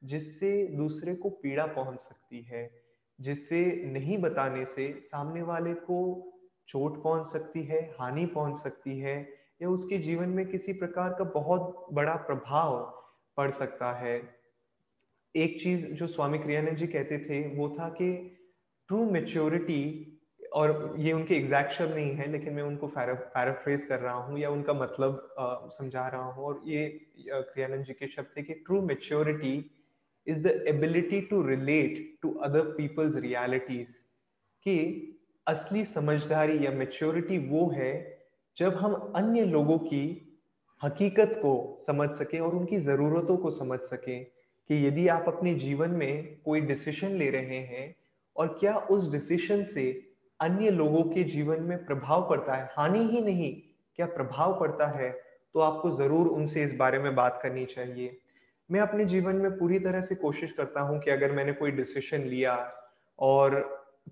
जिससे 0.03 0.67
दूसरे 0.67 1.15
को 1.15 1.31
पीड़ा 1.31 1.67
पहुँच 1.67 2.00
सकती 2.00 2.43
है, 2.43 2.71
जिससे 3.19 3.61
नहीं 3.85 4.19
बताने 4.19 4.65
से 4.65 4.93
सामने 5.00 5.43
वाले 5.43 5.75
को 5.75 5.99
चोट 6.69 7.03
पहुँच 7.03 7.27
सकती 7.27 7.62
है, 7.62 7.81
हानि 8.00 8.27
पहुँच 8.27 8.59
सकती 8.59 8.99
है, 8.99 9.17
या 9.62 9.69
उसके 9.69 9.99
जीवन 9.99 10.29
में 10.29 10.47
किसी 10.47 10.73
प्रकार 10.73 11.15
का 11.19 11.25
बहुत 11.25 11.87
बड़ा 11.93 12.15
प्रभाव 12.17 12.79
पड़ 13.37 13.50
सकता 13.50 13.93
है। 13.93 14.17
एक 15.35 15.61
चीज़ 15.61 15.87
जो 15.87 16.07
स्वामी 16.07 16.38
क्रियानंद 16.38 16.77
जी 16.77 16.87
कहते 16.87 17.19
थे 17.19 17.57
वो 17.57 17.69
था 17.69 17.88
कि 17.88 18.12
ट्रू 18.88 19.05
मेच्योरिटी 19.11 20.15
और 20.52 20.95
ये 20.99 21.12
उनके 21.12 21.35
एग्जैक्ट 21.37 21.73
शब्द 21.73 21.95
नहीं 21.95 22.14
है, 22.17 22.31
लेकिन 22.33 22.52
मैं 22.55 22.62
उनको 22.62 22.87
पैराफ्रेज 22.88 23.85
कर 23.85 23.99
रहा 24.00 24.14
हूँ 24.14 24.38
या 24.38 24.50
उनका 24.50 24.73
मतलब 24.75 25.28
समझा 25.73 26.07
रहा 26.09 26.23
हूँ। 26.23 26.45
और 26.45 26.62
ये 26.67 26.88
क्रियानंद 27.19 27.85
जी 27.85 27.93
के 27.93 28.09
शब्द 28.09 28.37
थे 28.37 28.43
कि 28.43 28.55
true 28.55 28.81
maturity 28.83 29.71
is 30.26 30.43
the 30.43 30.64
ability 30.69 31.21
to 31.21 31.43
relate 31.43 32.19
to 32.23 32.33
other 32.45 32.61
people's 32.61 33.17
realities 33.17 33.90
कि 34.67 34.78
असली 35.47 35.85
समझदारी 35.85 36.64
या 36.67 36.71
मेच्योरिटी 36.71 37.38
वो 37.49 37.69
है 37.71 37.93
जब 38.57 38.75
हम 38.75 38.95
अन्य 39.17 39.45
लोगों 39.45 39.78
की 39.78 40.05
हकीकत 40.85 41.38
को 41.43 41.76
समझ 41.81 42.09
सकें 42.11 42.40
और 42.40 42.55
उनकी 42.55 42.76
ज़रूरतों 42.76 43.37
को 43.37 43.50
समझ 43.50 43.78
सकें 43.81 44.25
कि 44.25 44.87
यदि 44.87 45.09
आप 45.09 45.25
अपने 45.28 45.55
जीवन 45.55 45.90
में 45.90 46.40
कोई 46.45 46.61
डिसीज़न 46.61 47.17
ले 47.17 47.31
रहे 47.31 47.59
हैं 47.67 47.95
और 48.37 48.57
क्या 48.61 48.75
उस 48.76 49.11
डिसीज़न 49.12 49.62
से 49.64 50.08
अन्य 50.40 50.71
लोगों 50.71 51.02
के 51.04 51.23
जीवन 51.25 51.62
में 51.62 51.85
प्रभाव 51.87 52.28
पड़ता 52.30 52.54
है, 52.54 52.68
हानि 52.73 52.99
ही 53.07 53.21
नहीं, 53.21 53.52
क्या 53.99 54.07
प्रभाव 54.07 54.59
पड़ता 54.61 54.87
है? 54.90 55.11
तो 55.54 55.61
आपको 55.61 55.90
ज़रूर 55.90 56.26
उनसे 56.28 56.62
इस 56.64 56.75
बारे 56.76 56.99
में 56.99 57.14
बात 57.14 57.40
करनी 57.42 57.64
चाहिए। 57.66 58.18
मैं 58.71 58.80
अपने 58.80 59.04
जीवन 59.04 59.37
में 59.37 59.50
पूरी 59.59 59.78
तरह 59.78 60.00
से 60.00 60.14
कोशिश 60.14 60.52
करता 60.52 60.80
हूँ 60.80 60.99
कि 61.00 61.11
अगर 61.11 61.33
मैंने 61.33 61.52
कोई 61.52 61.71
डिसीशन 61.71 62.23
लिया 62.25 62.54
और 63.18 63.61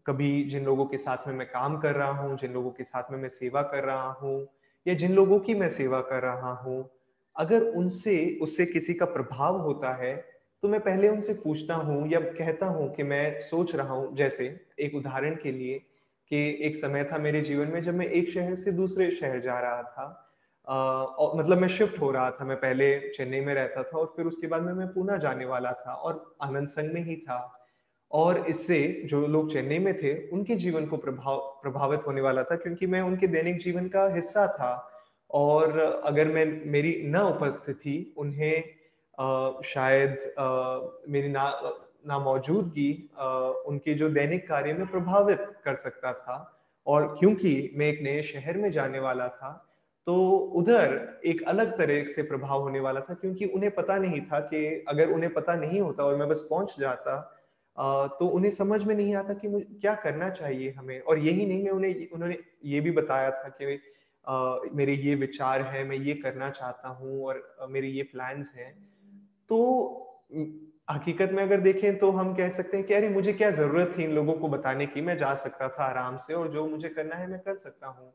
कभी 0.06 0.42
जिन 0.44 0.64
लोगों 0.64 0.86
के 0.86 0.98
साथ 0.98 1.28
में 1.28 1.34
मैं 1.34 1.46
काम 1.46 1.76
कर 1.80 1.94
रहा 1.94 2.10
हूँ, 2.12 2.36
जिन 2.38 2.52
लोगों 2.52 2.70
के 2.70 2.84
साथ 2.84 3.12
में 3.12 3.18
मैं 3.18 3.28
सेवा 3.28 3.62
कर 3.64 3.84
रहा 3.84 4.10
हूँ 4.12 4.46
या 4.86 4.94
जिन 4.94 5.14
लोगों 5.14 5.38
की 5.40 5.54
मैं 5.54 5.68
सेवा 5.68 6.00
कर 6.02 6.22
रहा 6.22 6.52
हूँ, 6.54 6.88
अगर 7.36 7.62
उनसे, 7.62 8.38
उससे 8.42 8.66
किसी 8.66 8.94
का 8.94 9.06
प्रभाव 9.06 9.60
होता 9.60 9.94
है 9.94 10.14
तो 10.62 10.68
मैं 10.68 10.80
पहले 10.80 11.08
उनसे 11.08 11.32
पूछता 11.34 11.74
हूँ 11.74 12.08
या 12.10 12.20
कहता 12.20 12.66
हूँ 12.66 12.94
कि 12.94 13.02
मैं 13.02 13.40
सोच 13.40 13.74
रहा 13.74 13.94
हूँ, 13.94 14.14
जैसे 14.16 14.44
एक 14.80 14.94
उदाहरण 14.94 15.34
के 15.42 15.52
लिए 15.52 15.84
कि 16.30 16.58
एक 16.60 16.76
समय 16.76 17.04
था 17.04 17.18
मेरे 17.18 17.40
जीवन 17.40 17.68
में 17.68 17.82
जब 17.82 17.94
मैं 17.94 18.06
एक 18.06 18.30
शहर 18.30 18.54
से 18.54 18.72
दूसरे 18.72 19.10
शहर 19.10 19.40
जा 19.40 19.58
रहा 19.60 19.82
था। 19.82 20.22
आ, 20.68 20.74
और 21.02 21.38
मतलब 21.38 21.58
मैं 21.58 21.68
शिफ्ट 21.68 22.00
हो 22.00 22.10
रहा 22.10 22.30
था। 22.30 22.44
मैं 22.44 22.56
पहले 22.56 22.98
चेन्नई 23.08 23.40
में 23.40 23.54
रहता 23.54 23.82
था 23.82 23.98
और 23.98 24.12
फिर 24.16 24.26
उसके 24.26 24.46
बाद 24.46 24.62
में 24.62 24.72
मैं 24.72 24.88
पूना 24.88 25.16
जाने 25.16 25.44
वाला 25.44 25.72
था 25.72 25.94
और 25.94 26.36
आनंद 26.42 26.68
संघ 26.68 26.92
में 26.94 27.00
ही 27.04 27.16
था। 27.16 27.62
और 28.12 28.44
इससे 28.48 29.02
जो 29.04 29.26
लोग 29.26 29.52
चेन्नई 29.52 29.78
में 29.78 29.94
थे 29.96 30.28
उनके 30.28 30.56
जीवन 30.56 30.86
को 30.86 30.96
प्रभाव 30.96 31.38
प्रभावित 31.62 32.06
होने 32.06 32.20
वाला 32.20 32.42
था 32.42 32.56
क्योंकि 32.56 32.86
मैं 32.86 33.00
उनके 33.00 33.26
दैनिक 33.26 33.58
जीवन 33.58 33.88
का 33.88 34.14
हिस्सा 34.14 34.46
था। 34.46 34.90
और 35.30 35.78
अगर 36.06 36.28
मैं 36.28 36.46
मेरी 36.70 37.02
न 37.06 37.16
उपस्थिति 37.16 38.14
उन्हें 38.18 38.64
आ, 39.20 39.50
शायद 39.64 40.34
आ, 40.38 40.78
मेरी 41.08 41.28
ना 41.28 41.44
ना 42.06 42.18
मौजूदगी 42.18 43.10
उनके 43.66 43.94
जो 43.94 44.08
दैनिक 44.08 44.48
कार्य 44.48 44.72
में 44.72 44.86
प्रभावित 44.86 45.38
कर 45.64 45.74
सकता 45.74 46.12
था 46.12 46.58
और 46.86 47.16
क्योंकि 47.18 47.70
मैं 47.74 47.86
एक 47.86 48.02
नए 48.02 48.22
शहर 48.22 48.56
में 48.56 48.70
जाने 48.72 48.98
वाला 48.98 49.28
था 49.28 49.62
तो 50.06 50.36
उधर 50.38 51.20
एक 51.26 51.42
अलग 51.42 51.78
तरह 51.78 52.04
से 52.04 52.22
प्रभाव 52.22 52.60
होने 52.60 52.80
वाला 52.80 53.00
था 53.00 53.14
क्योंकि 53.14 53.44
उन्हें 53.44 53.74
पता 53.74 53.98
नहीं 53.98 54.20
था 54.20 54.40
कि 54.40 54.84
अगर 54.88 55.10
उन्हें 55.10 55.32
पता 55.32 55.54
नहीं 55.54 55.80
होता 55.80 56.04
और 56.04 56.16
मैं 56.16 56.28
बस 56.28 56.46
पहुँच 56.50 56.76
जाता 56.80 57.32
तो 58.20 58.26
उन्हें 58.26 58.50
समझ 58.50 58.84
में 58.84 58.94
नहीं 58.94 59.14
आता 59.14 59.34
कि 59.34 59.48
मुझे, 59.48 59.64
क्या 59.80 59.94
करना 59.94 60.30
चाहिए 60.30 60.70
हमें। 60.70 61.00
और 61.00 61.18
यही 61.18 61.46
नहीं, 61.46 61.64
मैं 61.64 61.70
उन्हें, 61.70 62.08
उन्होंने 62.10 62.38
ये 62.64 62.80
भी 62.80 62.90
बताया 62.90 63.30
था 63.30 63.48
कि 63.62 63.78
मेरे 64.74 64.94
ये 64.94 65.14
विचार 65.14 65.62
है, 65.62 65.84
मैं 65.84 65.96
ये 65.96 66.14
करना 66.14 66.50
चाहता 66.50 66.88
हूँ 66.88 67.24
और 67.24 67.68
मेरे 67.70 67.88
ये 67.88 68.02
प्लान्स 68.02 68.54
हैं। 68.56 68.72
तो 69.48 69.58
हकीकत 70.88 71.30
में 71.32 71.42
अगर 71.42 71.60
देखें 71.60 71.98
तो 71.98 72.10
हम 72.10 72.34
कह 72.34 72.48
सकते 72.48 72.76
हैं 72.76 72.86
कि 72.86 72.94
अरे 72.94 73.08
मुझे 73.08 73.32
क्या 73.32 73.50
ज़रूरत 73.50 73.94
थी 73.98 74.02
इन 74.04 74.12
लोगों 74.12 74.34
को 74.34 74.48
बताने 74.48 74.86
की? 74.86 75.00
मैं 75.00 75.16
जा 75.18 75.34
सकता 75.34 75.68
था 75.68 75.84
आराम 75.84 76.16
से 76.16 76.34
और 76.34 76.48
जो 76.48 76.66
मुझे 76.68 76.88
करना 76.88 77.16
है 77.16 77.26
मैं 77.26 77.40
कर 77.40 77.56
सकता 77.56 77.86
हूँ। 77.86 78.12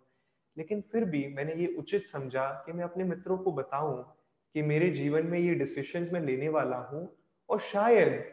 लेकिन 0.58 0.82
फिर 0.82 1.06
भी 1.06 1.25
मैंने 1.28 1.54
ये 1.54 1.68
उचित 1.80 2.08
समझा 2.08 2.46
कि 2.66 2.74
मैं 2.74 2.84
अपने 2.84 3.04
मित्रों 3.04 3.38
को 3.38 3.51
बताऊँ 3.51 4.01
कि 4.56 4.62
मेरे 4.62 4.90
जीवन 4.90 5.25
में 5.25 5.38
ये 5.40 5.54
डिसीशंस 5.56 6.10
मैं 6.13 6.22
लेने 6.22 6.50
वाला 6.50 6.78
हूँ 6.92 7.08
और 7.50 7.60
शायद 7.60 8.24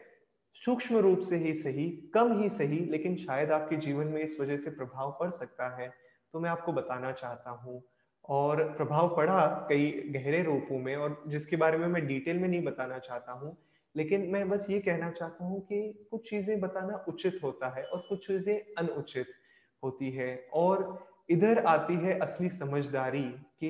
सूक्ष्म 0.55 0.97
रूप 0.97 1.19
से 1.19 1.37
ही 1.37 1.53
सही, 1.53 1.89
कम 2.13 2.41
ही 2.41 2.49
सही, 2.49 2.79
लेकिन 2.85 3.15
शायद 3.17 3.51
आपके 3.51 3.75
जीवन 3.77 4.07
में 4.07 4.21
इस 4.21 4.39
वजह 4.41 4.57
से 4.57 4.69
प्रभाव 4.71 5.17
पड़ 5.19 5.29
सकता 5.29 5.75
है 5.77 5.93
तो 6.33 6.39
मैं 6.39 6.49
आपको 6.49 6.73
बताना 6.73 7.11
चाहता 7.11 7.49
हूँ। 7.49 7.81
और 8.29 8.63
प्रभाव 8.73 9.15
पड़ा 9.15 9.45
कई 9.69 9.89
गहरे 10.15 10.43
रूपों 10.43 10.79
में 10.79 10.95
और 10.95 11.23
जिसके 11.27 11.55
बारे 11.55 11.77
में 11.77 11.87
मैं 11.87 12.05
डिटेल 12.07 12.39
में 12.39 12.47
नहीं 12.49 12.63
बताना 12.63 12.97
चाहता 12.99 13.31
हूँ 13.31 13.57
लेकिन 13.95 14.27
मैं 14.31 14.47
बस 14.49 14.67
ये 14.69 14.79
कहना 14.79 15.09
चाहता 15.11 15.43
हूँ 15.43 15.59
कि 15.61 16.07
कुछ 16.11 16.29
चीज़ें 16.29 16.59
बताना 16.61 17.03
उचित 17.07 17.39
होता 17.43 17.69
है 17.75 17.83
और 17.83 18.05
कुछ 18.09 18.27
चीज़ें 18.27 18.55
अनुचित 18.77 19.33
होती 19.83 20.11
है। 20.11 20.35
और 20.53 21.07
इधर 21.29 21.63
आती 21.67 21.95
है 21.95 22.17
असली 22.19 22.49
समझदारी 22.49 23.23
कि 23.59 23.69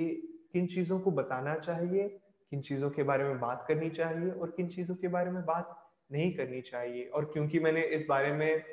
किन 0.53 0.67
चीज़ों 0.67 0.99
को 0.99 1.11
बताना 1.11 1.55
चाहिए, 1.57 2.07
किन 2.51 2.61
चीज़ों 2.61 2.89
के 2.89 3.03
बारे 3.03 3.23
में 3.23 3.39
बात 3.39 3.65
करनी 3.67 3.89
चाहिए 3.89 4.29
और 4.31 4.51
किन 4.57 4.67
चीज़ों 4.67 4.95
के 4.95 5.07
बारे 5.07 5.31
में 5.31 5.43
बात 5.45 5.75
नहीं 6.09 6.31
करनी 6.35 6.61
चाहिए। 6.61 7.05
और 7.05 7.25
क्योंकि 7.33 7.59
मैंने 7.59 7.81
इस 7.95 8.05
बारे 8.09 8.31
में 8.33 8.63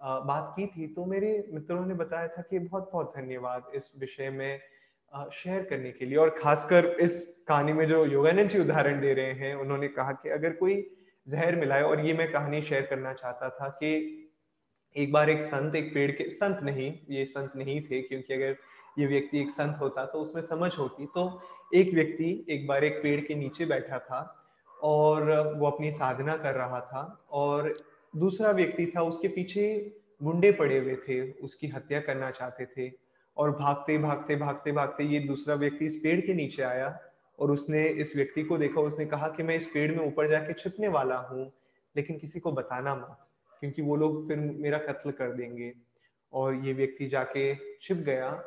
बात 0.00 0.52
की 0.56 0.66
थी 0.66 0.86
तो 0.94 1.04
मेरे 1.06 1.28
मित्रों 1.52 1.84
ने 1.86 1.94
बताया 1.94 2.28
था 2.28 2.42
कि 2.42 2.58
बहुत 2.58 2.90
बहुत 2.92 3.12
धन्यवाद 3.16 3.70
इस 3.74 3.92
विषय 4.00 4.30
में। 4.30 4.60
शेयर 5.14 5.62
करने 5.62 5.90
के 5.92 6.04
लिए 6.04 6.16
और 6.16 6.30
खासकर 6.38 6.86
इस 7.00 7.20
कहानी 7.48 7.72
में 7.72 7.86
जो 7.88 8.04
योगानंद 8.06 8.48
जी 8.50 8.58
उदाहरण 8.58 9.00
दे 9.00 9.12
रहे 9.14 9.32
हैं, 9.32 9.54
उन्होंने 9.54 9.88
कहा 9.88 10.12
कि 10.12 10.28
अगर 10.28 10.52
कोई 10.52 10.74
जहर 11.26 11.56
मिलाए, 11.56 11.82
और 11.82 12.00
ये 12.00 12.14
मैं 12.14 12.30
कहानी 12.32 12.62
शेयर 12.62 12.86
करना 12.86 13.12
चाहता 13.12 13.48
था 13.50 13.68
कि 13.68 14.20
एक 14.96 15.12
बार 15.12 15.30
एक 15.30 15.42
संत, 15.42 15.74
एक 15.74 15.92
पेड़ 15.94 16.10
के, 16.10 16.28
संत 16.30 16.62
नहीं, 16.62 16.92
ये 17.10 17.24
संत 17.24 17.52
नहीं 17.56 17.80
थे, 17.80 18.00
क्योंकि 18.02 18.34
अगर 18.34 18.56
ये 18.98 19.06
व्यक्ति 19.06 19.40
एक 19.40 19.50
संत 19.50 19.76
होता 19.80 20.04
तो 20.06 20.18
उसमें 20.18 20.42
समझ 20.42 20.72
होती। 20.78 21.06
तो 21.06 21.42
एक 21.74 21.94
व्यक्ति 21.94 22.46
एक 22.50 22.66
बार 22.66 22.84
एक 22.84 23.02
पेड़ 23.02 23.20
के 23.20 23.34
नीचे 23.34 23.64
बैठा 23.66 23.98
था 23.98 24.20
और 24.82 25.22
वो 25.58 25.66
अपनी 25.66 25.90
साधना 25.90 26.36
कर 26.36 26.54
रहा 26.54 26.80
था 26.82 27.26
और 27.30 27.74
दूसरा 28.16 28.50
व्यक्ति 28.50 28.86
था, 28.86 29.02
उसके 29.02 29.28
पीछे 29.28 29.64
गुंडे 30.20 30.52
पड़े 30.52 30.78
हुए 30.78 30.96
थे, 31.08 31.20
उसकी 31.32 31.68
हत्या 31.68 32.00
करना 32.00 32.30
चाहते 32.30 32.66
थे। 32.66 33.03
और 33.36 33.50
भागते 33.50 33.98
भागते 33.98 34.36
भागते 34.36 34.72
भागते 34.72 35.04
ये 35.04 35.20
दूसरा 35.20 35.54
व्यक्ति 35.54 35.86
इस 35.86 35.96
पेड़ 35.96 36.20
के 36.20 36.34
नीचे 36.34 36.62
आया 36.62 36.98
और 37.38 37.50
उसने 37.50 37.86
इस 37.88 38.16
व्यक्ति 38.16 38.42
को 38.42 38.58
देखा, 38.58 38.80
उसने 38.80 39.06
कहा 39.06 39.28
कि 39.28 39.42
मैं 39.42 39.56
इस 39.56 39.66
पेड़ 39.66 39.90
में 39.92 40.06
ऊपर 40.06 40.30
जाके 40.30 40.52
छिपने 40.52 40.88
वाला 40.88 41.16
हूँ, 41.16 41.52
लेकिन 41.96 42.18
किसी 42.18 42.40
को 42.40 42.52
बताना 42.52 42.94
मत, 42.94 43.16
क्योंकि 43.60 43.82
वो 43.82 43.96
लोग 43.96 44.28
फिर 44.28 44.38
मेरा 44.38 44.78
कत्ल 44.78 45.10
कर 45.10 45.32
देंगे। 45.32 45.72
और 46.32 46.54
ये 46.54 46.72
व्यक्ति 46.72 47.06
जाके 47.06 47.54
छिप 47.54 47.96
गया 47.96 48.42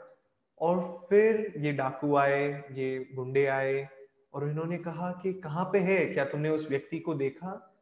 और 0.60 1.08
फिर 1.10 1.54
ये 1.58 1.72
डाकू 1.74 2.16
आए, 2.16 2.64
ये 2.72 3.08
गुंडे 3.16 3.46
आए 3.46 3.88
और 4.34 4.50
इन्होंने 4.50 4.78
कहा 4.78 5.12
कि 5.12 5.34
कहाँ 5.34 5.66
पे 5.66 5.80
है? 5.80 6.06
क्या 6.06 6.26
तुमने 6.26 6.50
उस 6.50 6.70
व्यक्ति 6.70 7.00
को 7.00 7.14
देखा? 7.14 7.74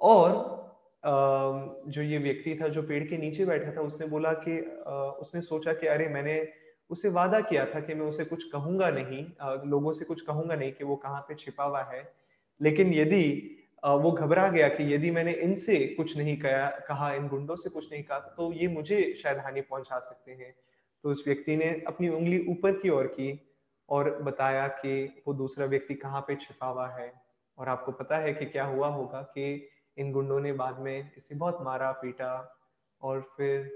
और 0.00 0.69
जो 1.02 2.02
ये 2.02 2.18
व्यक्ति 2.18 2.58
था, 2.60 2.68
जो 2.68 2.82
पेड़ 2.82 3.02
के 3.04 3.16
नीचे 3.18 3.44
बैठा 3.46 3.72
था, 3.76 3.80
उसने 3.80 4.06
बोला 4.06 4.32
कि 4.32 4.58
उसने 5.20 5.40
सोचा 5.40 5.72
कि 5.72 5.86
अरे, 5.86 6.08
मैंने 6.08 6.48
उसे 6.90 7.08
वादा 7.08 7.40
किया 7.40 7.64
था 7.66 7.80
कि 7.80 7.94
मैं 7.94 8.06
उसे 8.06 8.24
कुछ 8.24 8.44
कहूँगा 8.44 8.90
नहीं 8.90 9.24
लोगों 9.70 9.92
से 9.92 10.04
कुछ 10.04 10.22
कहूँगा 10.22 10.54
नहीं 10.54 10.72
कि 10.72 10.84
वो 10.84 10.96
कहाँ 10.96 11.20
पे 11.28 11.34
छिपा 11.34 11.64
हुआ 11.64 11.82
है। 11.84 12.02
लेकिन 12.60 12.92
यदि 12.94 13.56
वो 13.84 14.10
घबरा 14.12 14.48
गया 14.48 14.68
कि 14.68 14.92
यदि 14.94 15.10
मैंने 15.10 15.32
इनसे 15.34 15.76
कुछ 15.96 16.16
नहीं 16.16 16.36
कहा 16.36 16.68
कहा, 16.88 17.12
इन 17.14 17.28
गुंडों 17.28 17.56
से 17.56 17.70
कुछ 17.70 17.92
नहीं 17.92 18.02
कहा 18.02 18.18
तो 18.36 18.52
ये 18.52 18.68
मुझे 18.68 19.14
शायद 19.22 19.38
हानि 19.38 19.60
पहुँचा 19.60 19.98
सकते 19.98 20.32
हैं। 20.32 20.54
तो 21.04 21.10
उस 21.10 21.22
व्यक्ति 21.26 21.56
ने 21.56 21.70
अपनी 21.86 22.08
उंगली 22.08 22.44
ऊपर 22.50 22.72
की 22.72 22.88
ओर 22.90 23.06
की 23.08 23.38
और 23.88 24.10
बताया 24.22 24.66
कि 24.68 25.22
वो 25.26 25.34
दूसरा 25.34 25.66
व्यक्ति 25.66 25.94
कहाँ 25.94 26.20
पे 26.20 26.36
छिपा 26.36 26.66
हुआ 26.66 26.88
है। 26.90 27.12
और 27.58 27.68
आपको 27.68 27.92
पता 27.92 28.16
है 28.18 28.32
कि 28.34 28.46
क्या 28.46 28.64
हुआ 28.64 28.88
होगा 28.88 29.22
कि 29.34 29.69
इन 29.96 30.12
गुंडों 30.12 30.40
ने 30.40 30.52
बाद 30.52 30.78
में 30.78 31.10
इसे 31.16 31.34
बहुत 31.34 31.58
मारा, 31.62 31.90
पीटा 31.92 32.56
और 33.02 33.20
फिर 33.36 33.70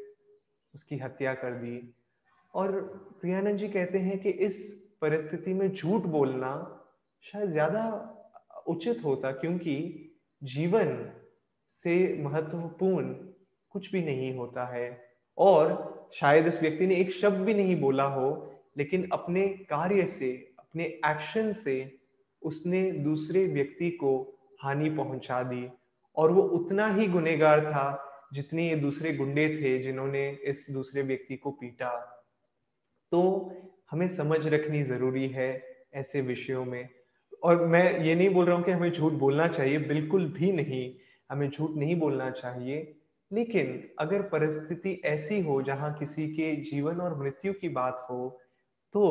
उसकी 0.75 0.99
हत्या 0.99 1.35
कर 1.35 1.55
दी। 1.55 1.95
और 2.55 2.73
प्रियानंद 3.21 3.59
जी 3.59 3.69
कहते 3.69 3.99
हैं 3.99 4.19
कि 4.19 4.31
इस 4.47 4.57
परिस्थिति 5.03 5.55
में 5.55 5.73
झूठ 5.73 6.03
बोलना 6.09 6.51
शायद 7.25 7.51
ज़्यादा 7.51 7.83
उचित 8.67 9.05
होता 9.05 9.31
क्योंकि 9.33 9.77
जीवन 10.43 11.13
से 11.71 12.23
महत्वपूर्ण 12.23 13.15
कुछ 13.75 13.91
भी 13.93 14.03
नहीं 14.03 14.35
होता 14.37 14.67
है। 14.67 14.89
और 15.39 16.11
शायद 16.15 16.47
इस 16.47 16.61
व्यक्ति 16.63 16.87
ने 16.87 16.97
एक 16.97 17.11
शब्द 17.13 17.41
भी 17.41 17.55
नहीं 17.55 17.81
बोला 17.81 18.05
हो, 18.05 18.29
लेकिन 18.79 19.09
अपने 19.13 19.47
कार्य 19.71 20.07
से, 20.07 20.33
अपने 20.59 20.85
एक्शन 20.85 21.53
से 21.53 21.99
उसने 22.43 22.91
दूसरे 22.93 23.47
व्यक्ति 23.47 23.91
को 23.91 24.13
हानि 24.63 24.91
पहुँचा 24.91 25.43
दी। 25.43 25.69
और 26.17 26.33
वो 26.33 26.43
उतना 26.43 26.87
ही 26.95 27.07
गुनेगार 27.07 27.61
था 27.61 27.87
जितने 28.35 28.69
ये 28.69 28.77
दूसरे 28.77 29.13
गुंडे 29.15 29.49
थे 29.49 29.79
जिन्होंने 29.79 30.29
इस 30.45 30.67
दूसरे 30.71 31.03
व्यक्ति 31.03 31.37
को 31.37 31.51
पीटा। 31.51 31.91
तो 33.13 33.21
हमें 33.91 34.09
समझ 34.09 34.47
रखनी 34.47 34.83
ज़रूरी 34.83 35.29
है 35.29 35.49
ऐसे 35.95 36.21
विषयों 36.21 36.65
में। 36.65 36.89
और 37.43 37.67
मैं 37.67 38.01
ये 38.01 38.15
नहीं 38.15 38.29
बोल 38.31 38.47
रहा 38.47 38.57
हूँ 38.57 38.65
कि 38.65 38.71
हमें 38.71 38.93
झूठ 38.93 39.13
बोलना 39.13 39.47
चाहिए, 39.49 39.79
बिल्कुल 39.79 40.27
भी 40.29 40.53
नहीं। 40.53 40.95
हमें 41.31 41.49
झूठ 41.51 41.77
नहीं 41.77 41.97
बोलना 41.97 42.31
चाहिए। 42.31 42.95
लेकिन 43.31 43.91
अगर 43.99 44.23
परिस्थिति 44.23 45.01
ऐसी 45.05 45.41
हो 45.41 45.63
जहाँ 45.63 45.93
किसी 45.99 46.27
के 46.29 46.55
जीवन 46.57 47.01
और 47.01 47.19
मृत्यु 47.23 47.53
की 47.53 47.69
बात 47.69 48.07
हो 48.11 48.41
तो 48.95 49.03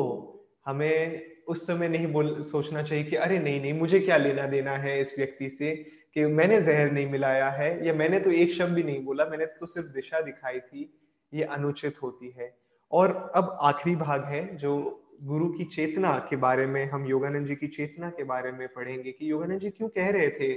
हमें 0.66 1.22
उस 1.48 1.66
समय 1.66 1.88
नहीं 1.88 2.06
बोल, 2.06 2.42
सोचना 2.42 2.82
चाहिए 2.82 3.04
कि 3.04 3.16
अरे 3.16 3.38
नहीं 3.38 3.60
नहीं, 3.60 3.72
मुझे 3.72 4.00
क्या 4.00 4.16
लेना 4.16 4.46
देना 4.46 4.76
है 4.76 5.00
इस 5.00 5.14
व्यक्ति 5.18 5.50
से? 5.50 5.86
कि 6.16 6.24
मैंने 6.26 6.60
जहर 6.60 6.90
नहीं 6.92 7.06
मिलाया 7.06 7.50
है, 7.50 7.86
या 7.86 7.94
मैंने 7.94 8.20
तो 8.20 8.30
एक 8.30 8.52
शब्द 8.52 8.74
भी 8.74 8.82
नहीं 8.82 9.04
बोला, 9.04 9.24
मैंने 9.24 9.46
तो 9.46 9.66
सिर्फ़ 9.66 9.88
दिशा 9.88 10.20
दिखाई 10.20 10.60
थी, 10.60 11.00
ये 11.34 11.44
अनुचित 11.44 12.02
होती 12.02 12.34
है। 12.38 12.56
और 12.92 13.32
अब 13.34 13.58
आखिरी 13.60 13.96
भाग 13.96 14.24
है, 14.24 14.56
जो 14.56 15.00
गुरु 15.22 15.48
की 15.48 15.64
चेतना 15.64 16.18
के 16.30 16.36
बारे 16.36 16.66
में, 16.66 16.90
हम 16.90 17.06
योगानंद 17.06 17.46
जी 17.46 17.54
की 17.54 17.66
चेतना 17.68 18.10
के 18.10 18.24
बारे 18.24 18.52
में 18.52 18.68
पढ़ेंगे 18.68 19.12
कि 19.12 19.30
योगानंद 19.30 19.60
जी 19.60 19.70
क्यों 19.70 19.88
कह 19.88 20.10
रहे 20.10 20.28
थे 20.28 20.54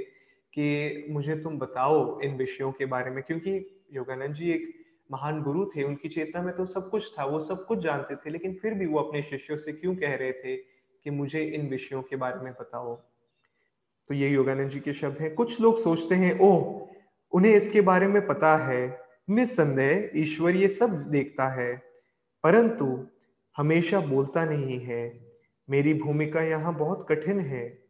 कि 0.53 1.05
मुझे 1.09 1.35
तुम 1.35 1.59
बताओ 1.59 2.21
इन 2.21 2.35
विषयों 2.35 2.71
के 2.71 2.85
बारे 2.85 3.11
में, 3.11 3.23
क्योंकि 3.23 3.83
योगानंद 3.93 4.33
जी 4.33 4.51
एक 4.51 4.73
महान 5.11 5.41
गुरु 5.41 5.65
थे, 5.65 5.83
उनकी 5.83 6.09
चेतना 6.09 6.41
में 6.41 6.55
तो 6.55 6.65
सब 6.65 6.89
कुछ 6.89 7.19
था, 7.19 7.25
वो 7.25 7.39
सब 7.39 7.65
कुछ 7.65 7.79
जानते 7.79 8.15
थे, 8.15 8.29
लेकिन 8.29 8.53
फिर 8.53 8.73
भी 8.73 8.85
वो 8.85 8.99
अपने 8.99 9.21
शिष्यों 9.21 9.57
से 9.57 9.71
क्यों 9.71 9.95
कह 9.95 10.15
रहे 10.15 10.31
थे 10.31 10.57
कि 10.57 11.09
मुझे 11.09 11.43
इन 11.43 11.67
विषयों 11.69 12.01
के 12.01 12.15
बारे 12.15 12.41
में 12.41 12.53
बताओ? 12.53 13.16
तो 14.07 14.15
ये 14.15 14.29
योगानंद 14.29 14.69
जी 14.69 14.79
के 14.79 14.93
शब्द 14.93 15.17
हैं। 15.17 15.35
कुछ 15.35 15.61
लोग 15.61 15.77
सोचते 15.77 16.15
हैं, 16.15 16.39
ओह, 16.39 16.87
उन्हें 17.31 17.53
इसके 17.53 17.81
बारे 17.81 18.07
में 18.07 18.27
पता 18.27 18.57
है, 18.57 18.99
निस्संदेह 19.29 20.11
ईश्वर 20.15 20.55
ये 20.55 20.67
सब 20.67 20.89
देखता 20.89 21.47
है, 21.47 21.81
परंतु 22.43 23.07
हमेशा 23.57 23.99
बोलता 23.99 24.45
नहीं 24.45 24.79
है। 24.79 25.27
मेरी 25.69 25.93
भूमिका 25.93 26.41
यहाँ 26.41 26.75
बहुत 26.75 27.07
कठिन 27.09 27.39
है। 27.39 27.83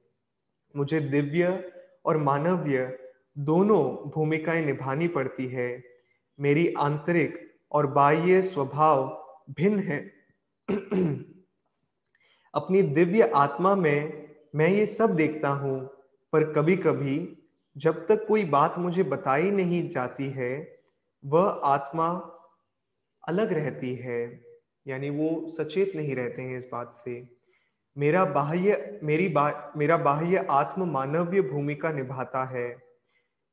मुझे 0.75 0.99
दिव्य 0.99 1.71
और 2.05 2.17
मानवीय 2.17 2.97
दोनों 3.37 4.09
भूमिकाएँ 4.09 4.65
निभानी 4.65 5.07
पड़ती 5.07 5.47
है। 5.47 5.83
मेरी 6.39 6.73
आंतरिक 6.77 7.57
और 7.71 7.87
बाह्य 7.87 8.41
स्वभाव 8.41 9.23
भिन्न 9.49 9.79
है। 9.79 10.11
अपनी 12.55 12.81
दिव्य 12.81 13.31
आत्मा 13.35 13.75
में 13.75 14.27
मैं 14.55 14.69
ये 14.69 14.85
सब 14.85 15.15
देखता 15.15 15.49
हूँ। 15.49 15.96
पर 16.33 16.43
कभी 16.53 16.75
कभी 16.75 17.37
जब 17.77 18.05
तक 18.07 18.25
कोई 18.27 18.43
बात 18.45 18.77
मुझे 18.77 19.03
बताई 19.03 19.51
नहीं 19.51 19.89
जाती 19.89 20.29
है 20.29 20.77
वह 21.25 21.61
आत्मा 21.63 22.07
अलग 23.27 23.53
रहती 23.53 23.95
है 23.95 24.19
यानी 24.87 25.09
वो 25.09 25.49
सचेत 25.49 25.91
नहीं 25.95 26.15
रहते 26.15 26.41
हैं 26.41 26.57
इस 26.57 26.67
बात 26.71 26.91
से। 26.93 27.37
मेरा 27.97 28.25
बाह्य 28.25 28.99
मेरी 29.03 29.27
बा, 29.27 29.73
मेरा 29.77 29.97
बाह्य 29.97 30.45
आत्म 30.49 30.89
मानवीय 30.91 31.41
भूमिका 31.41 31.91
निभाता 31.91 32.43
है। 32.45 32.77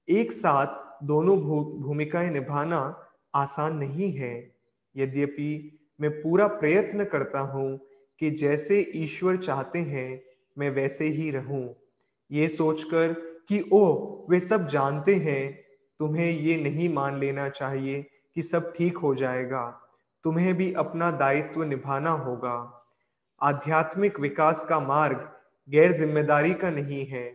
एक 0.09 0.33
साथ 0.33 0.67
दोनों 1.05 1.39
भू, 1.39 1.63
भूमिकाएँ 1.63 2.31
निभाना 2.31 3.09
आसान 3.35 3.77
नहीं 3.77 4.13
है। 4.13 4.55
यद्यपि 4.97 5.79
मैं 6.01 6.11
पूरा 6.11 6.47
प्रयत्न 6.47 7.05
करता 7.05 7.41
हूँ 7.41 7.79
कि 8.21 8.31
जैसे 8.31 8.93
ईश्वर 8.97 9.37
चाहते 9.37 9.79
हैं 9.79 10.23
मैं 10.59 10.71
वैसे 10.71 11.05
ही 11.05 11.31
रहूँ। 11.31 11.84
ये 12.31 12.49
सोचकर 12.49 13.13
कि 13.49 13.61
ओ 13.73 13.85
वे 14.31 14.41
सब 14.41 14.67
जानते 14.69 15.15
हैं, 15.15 15.53
तुम्हें 16.01 16.31
ये 16.31 16.57
नहीं 16.57 16.89
मान 16.89 17.19
लेना 17.21 17.49
चाहिए 17.49 18.03
कि 18.37 18.43
सब 18.43 18.73
ठीक 18.77 18.99
हो 18.99 19.15
जाएगा। 19.15 19.65
तुम्हें 20.25 20.55
भी 20.55 20.73
अपना 20.73 21.11
दायित्व 21.11 21.63
निभाना 21.63 22.11
होगा। 22.11 22.57
आध्यात्मिक 23.41 24.21
विकास 24.21 24.65
का 24.69 24.79
मार्ग 24.81 25.29
गैर 25.69 25.93
ज़िम्मेदारी 25.93 26.53
का 26.55 26.71
नहीं 26.71 27.05
है। 27.07 27.27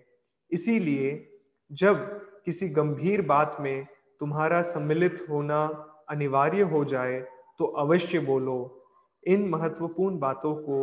इसीलिए, 0.52 1.26
जब 1.72 1.96
किसी 2.46 2.70
गंभीर 2.70 3.22
बात 3.22 3.58
में 3.60 3.86
तुम्हारा 4.22 4.62
सम्मिलित 4.62 5.26
होना 5.30 5.64
अनिवार्य 6.10 6.62
हो 6.64 6.84
जाए 6.86 7.20
तो 7.60 7.66
अवश्य 7.78 8.20
बोलो। 8.20 8.58
इन 9.24 9.48
महत्वपूर्ण 9.50 10.20
बातों 10.20 10.54
को 10.60 10.78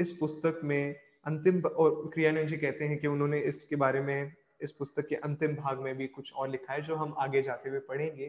इस 0.00 0.12
पुस्तक 0.12 0.60
में 0.64 0.94
अंतिम 1.26 1.60
और 1.60 2.10
क्रियानंद 2.14 2.48
जी 2.48 2.56
कहते 2.56 2.84
हैं 2.84 2.98
कि 2.98 3.06
उन्होंने 3.06 3.40
इसके 3.42 3.76
बारे 3.76 4.00
में, 4.00 4.32
इस 4.60 4.72
पुस्तक 4.72 5.06
के 5.08 5.14
अंतिम 5.16 5.54
भाग 5.56 5.80
में 5.80 5.96
भी 5.96 6.06
कुछ 6.06 6.32
और 6.32 6.48
लिखा 6.48 6.72
है 6.72 6.82
जो 6.82 6.94
हम 6.94 7.14
आगे 7.18 7.42
जाते 7.42 7.70
हुए 7.70 7.78
पढ़ेंगे। 7.78 8.26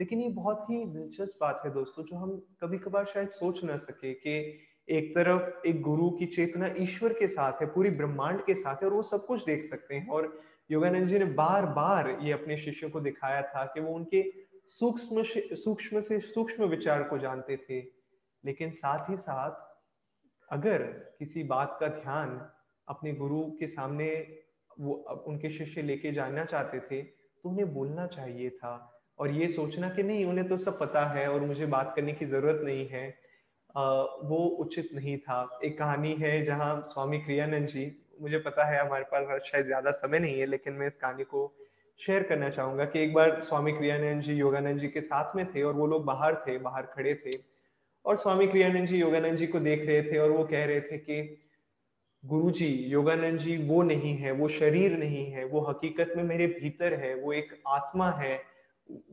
लेकिन 0.00 0.20
ये 0.20 0.28
बहुत 0.28 0.66
ही 0.70 0.84
दिलचस्प 0.84 1.38
बात 1.40 1.62
है 1.64 1.72
दोस्तों, 1.72 2.04
जो 2.04 2.16
हम 2.16 2.36
कभी 2.62 2.78
कभार 2.78 3.04
शायद 3.04 3.28
सोच 3.28 3.64
ना 3.64 3.76
सके 3.76 4.12
कि 4.14 4.58
एक 4.88 5.14
तरफ़ 5.14 5.66
एक 5.68 5.80
गुरु 5.82 6.10
की 6.10 6.26
चेतना 6.26 6.74
ईश्वर 6.78 7.12
के 7.12 7.26
साथ 7.28 7.60
है, 7.60 7.66
पूरी 7.66 7.90
ब्रह्मांड 7.90 8.44
के 8.44 8.54
साथ 8.54 8.82
है 8.82 8.88
और 8.88 8.94
वो 8.94 9.02
सब 9.02 9.26
कुछ 9.26 9.44
देख 9.44 9.64
सकते 9.64 9.94
हैं। 9.94 10.08
और 10.08 10.38
योगानंद 10.70 11.06
जी 11.06 11.18
ने 11.18 11.24
बार 11.24 11.66
बार 11.66 12.16
ये 12.22 12.32
अपने 12.32 12.56
शिष्यों 12.56 12.90
को 12.90 13.00
दिखाया 13.00 13.42
था 13.44 13.64
कि 13.64 13.80
वो 13.80 13.94
उनके 13.94 14.24
सूक्ष्म 14.68 15.22
सूक्ष्म 15.56 16.00
से 16.00 16.18
सूक्ष्म 16.20 16.64
विचार 16.64 17.02
को 17.02 17.18
जानते 17.18 17.56
थे, 17.56 17.80
लेकिन 18.44 18.70
साथ 18.72 19.10
ही 19.10 19.16
साथ 19.16 19.68
अगर 20.50 20.82
किसी 21.18 21.42
बात 21.44 21.76
का 21.80 21.88
ध्यान 21.88 22.40
अपने 22.88 23.12
गुरु 23.14 23.42
के 23.60 23.66
सामने 23.66 24.08
वो 24.80 24.94
उनके 25.28 25.50
शिष्य 25.50 25.82
लेके 25.82 26.12
जाना 26.12 26.44
चाहते 26.44 26.80
थे 26.80 27.02
तो 27.02 27.48
उन्हें 27.48 27.72
बोलना 27.74 28.06
चाहिए 28.06 28.50
था। 28.50 28.72
और 29.18 29.30
ये 29.30 29.48
सोचना 29.48 29.88
कि 29.90 30.02
नहीं 30.02 30.24
उन्हें 30.24 30.48
तो 30.48 30.56
सब 30.56 30.78
पता 30.78 31.04
है 31.08 31.26
और 31.30 31.40
मुझे 31.40 31.66
बात 31.68 31.92
करने 31.96 32.12
की 32.12 32.26
ज़रूरत 32.26 32.60
नहीं 32.64 32.86
है 32.88 33.08
आ, 33.74 33.82
वो 34.02 34.38
उचित 34.60 34.88
नहीं 34.94 35.16
था। 35.18 35.60
एक 35.64 35.78
कहानी 35.78 36.12
है 36.20 36.44
जहाँ 36.44 36.74
स्वामी 36.88 37.18
क्रियानंद 37.18 37.68
जी 37.68 37.84
मुझे 38.20 38.38
पता 38.38 38.64
है 38.64 38.80
हमारे 38.80 39.04
पास 39.12 39.42
शायद 39.42 39.64
ज़्यादा 39.66 39.90
समय 39.90 40.18
नहीं 40.18 40.40
है 40.40 40.46
लेकिन 40.46 40.72
मैं 40.72 40.86
इस 40.86 40.96
कहानी 40.96 41.24
को 41.24 41.42
शेयर 42.00 42.22
करना 42.22 42.48
चाहूँगा 42.50 42.84
कि 42.84 43.02
एक 43.02 43.12
बार 43.14 43.40
स्वामी 43.42 43.72
क्रियानंद 43.72 44.22
जी 44.22 44.34
योगानंद 44.34 44.80
जी 44.80 44.88
के 44.88 45.00
साथ 45.00 45.36
में 45.36 45.44
थे 45.54 45.62
और 45.62 45.74
वो 45.74 45.86
लोग 45.86 46.04
बाहर 46.04 46.34
थे 46.46 46.58
बाहर 46.58 46.86
खड़े 46.86 47.14
थे। 47.14 47.30
और 48.04 48.16
स्वामी 48.16 48.46
क्रियानंद 48.46 48.86
जी 48.86 48.98
योगानंद 48.98 49.36
जी 49.36 49.46
को 49.46 49.60
देख 49.60 49.86
रहे 49.86 50.02
थे 50.02 50.18
और 50.18 50.30
वो 50.30 50.44
कह 50.44 50.64
रहे 50.64 50.80
थे 50.80 50.98
कि 50.98 51.46
गुरु 52.24 52.50
जी 52.50 52.66
योगानंद 52.66 53.38
जी 53.38 53.56
वो 53.56 53.82
नहीं 53.82 54.16
है, 54.16 54.30
वो 54.30 54.48
शरीर 54.48 54.98
नहीं 54.98 55.32
है, 55.32 55.44
वो 55.44 55.60
हकीकत 55.60 56.12
में 56.16 56.24
मेरे 56.24 56.46
भीतर 56.46 56.94
है, 56.94 57.14
वो 57.14 57.32
एक 57.32 57.62
आत्मा 57.66 58.10
है, 58.10 58.42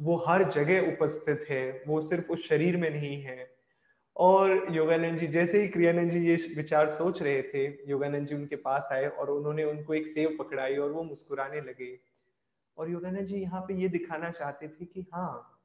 वो 0.01 0.25
हर 0.27 0.43
जगह 0.43 0.91
उपस्थित 0.93 1.45
है, 1.49 1.83
वो 1.87 2.01
सिर्फ़ 2.01 2.31
उस 2.31 2.47
शरीर 2.49 2.77
में 2.77 2.89
नहीं 2.89 3.21
है। 3.21 3.57
और 4.15 4.67
योगानंद 4.71 5.19
जी, 5.19 5.27
जैसे 5.27 5.61
ही 5.61 5.67
क्रियानंद 5.67 6.11
जी 6.11 6.19
ये 6.19 6.35
विचार 6.55 6.89
सोच 6.89 7.21
रहे 7.21 7.41
थे, 7.41 7.65
योगानंद 7.89 8.27
जी 8.27 8.35
उनके 8.35 8.55
पास 8.55 8.89
आए 8.91 9.07
और 9.07 9.29
उन्होंने 9.29 9.63
उनको 9.63 9.93
एक 9.93 10.07
सेव 10.07 10.35
पकड़ाई 10.39 10.77
और 10.77 10.91
वो 10.91 11.03
मुस्कुराने 11.03 11.61
लगे। 11.61 11.99
और 12.77 12.91
योगानंद 12.91 13.27
जी 13.27 13.37
यहाँ 13.37 13.61
पे 13.61 13.73
ये 13.73 13.89
दिखाना 13.89 14.31
चाहते 14.31 14.67
थे 14.67 14.85
कि 14.85 15.05
हाँ 15.13 15.56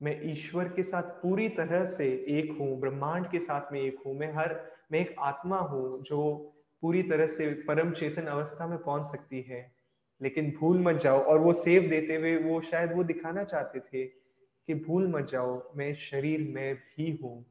मैं 0.00 0.20
ईश्वर 0.24 0.68
के 0.68 0.82
साथ 0.82 1.02
पूरी 1.02 1.48
तरह 1.48 1.84
से 1.84 2.06
एक 2.28 2.56
हूँ, 2.60 2.80
ब्रह्मांड 2.80 3.30
के 3.30 3.38
साथ 3.38 3.72
में 3.72 3.80
एक 3.80 4.02
हूँ, 4.06 4.14
मैं 4.14 4.32
हर, 4.34 4.54
मैं 4.92 5.00
एक 5.00 5.14
आत्मा 5.18 5.58
हूँ 5.58 6.02
जो 6.02 6.50
पूरी 6.82 7.02
तरह 7.02 7.26
से 7.26 7.48
परम 7.68 7.90
चेतन 7.90 8.26
अवस्था 8.26 8.66
में 8.66 8.78
पहुँच 8.78 9.06
सकती 9.06 9.40
है। 9.40 9.72
लेकिन 10.20 10.50
भूल 10.60 10.78
मत 10.78 10.96
जाओ, 10.96 11.20
और 11.20 11.38
वो 11.38 11.52
सेव 11.52 11.88
देते 11.90 12.16
हुए 12.16 12.36
वो 12.36 12.60
शायद 12.60 12.92
वो 12.92 13.04
दिखाना 13.04 13.44
चाहते 13.44 13.80
थे 13.80 14.04
कि 14.04 14.74
भूल 14.74 15.06
मत 15.08 15.28
जाओ, 15.30 15.72
मैं 15.76 15.94
शरीर 15.94 16.40
में 16.54 16.74
भी 16.74 17.10
हूँ 17.22 17.44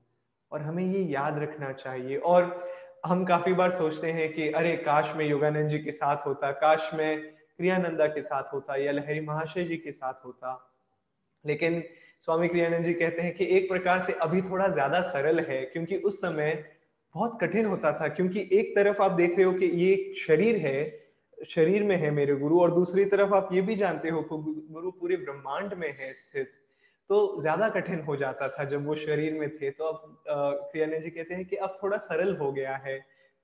और 0.51 0.61
हमें 0.61 0.83
ये 0.83 1.01
याद 1.03 1.39
रखना 1.39 1.71
चाहिए। 1.71 2.17
और 2.17 2.71
हम 3.05 3.25
काफ़ी 3.25 3.53
बार 3.53 3.71
सोचते 3.71 4.11
हैं 4.11 4.31
कि 4.33 4.49
अरे, 4.49 4.75
काश 4.77 5.15
में 5.15 5.25
योगानंद 5.25 5.69
जी 5.69 5.79
के 5.79 5.91
साथ 5.91 6.25
होता, 6.25 6.51
काश 6.51 6.89
में 6.93 7.21
क्रियानंदा 7.57 8.07
के 8.07 8.21
साथ 8.21 8.53
होता 8.53 8.75
या 8.75 8.91
लहरी 8.91 9.19
महाशय 9.19 9.63
जी 9.63 9.77
के 9.77 9.91
साथ 9.91 10.25
होता। 10.25 10.69
लेकिन 11.45 11.83
स्वामी 12.23 12.47
क्रियानंद 12.47 12.85
जी 12.85 12.93
कहते 12.93 13.21
हैं 13.21 13.33
कि 13.35 13.45
एक 13.57 13.67
प्रकार 13.69 13.99
से 14.01 14.13
अभी 14.13 14.41
थोड़ा 14.41 14.67
ज़्यादा 14.67 15.01
सरल 15.01 15.39
है, 15.39 15.61
क्योंकि 15.65 15.97
उस 15.97 16.21
समय 16.21 16.63
बहुत 17.15 17.37
कठिन 17.41 17.65
होता 17.65 17.91
था, 17.99 18.07
क्योंकि 18.07 18.49
एक 18.53 18.75
तरफ़ 18.75 19.01
आप 19.01 19.11
देख 19.11 19.37
रहे 19.37 19.45
हो 19.45 19.53
कि 19.53 19.65
ये 19.65 20.13
शरीर 20.17 20.57
है, 20.57 21.01
शरीर 21.49 21.83
में 21.83 21.95
है 21.95 22.11
मेरे 22.11 22.35
गुरु, 22.35 22.59
और 22.59 22.71
दूसरी 22.71 23.05
तरफ़ 23.05 23.33
आप 23.33 23.49
ये 23.53 23.61
भी 23.61 23.75
जानते 23.75 24.09
हो 24.09 24.21
कि 24.23 24.37
गुरु 24.73 24.91
पूरे 24.91 25.17
ब्रह्मांड 25.17 25.73
में 25.73 25.87
है 25.99 26.13
स्थित। 26.13 26.51
तो 27.09 27.41
ज़्यादा 27.41 27.69
कठिन 27.69 27.99
हो 28.01 28.15
जाता 28.15 28.47
था 28.49 28.63
जब 28.63 28.85
वो 28.87 28.95
शरीर 28.95 29.33
में 29.33 29.49
थे। 29.57 29.71
तो 29.71 29.85
अब 29.85 30.69
क्रियानंद 30.71 31.03
जी 31.03 31.09
कहते 31.09 31.33
हैं 31.33 31.45
कि 31.45 31.55
अब 31.57 31.77
थोड़ा 31.83 31.97
सरल 31.99 32.35
हो 32.37 32.51
गया 32.51 32.75
है, 32.77 32.97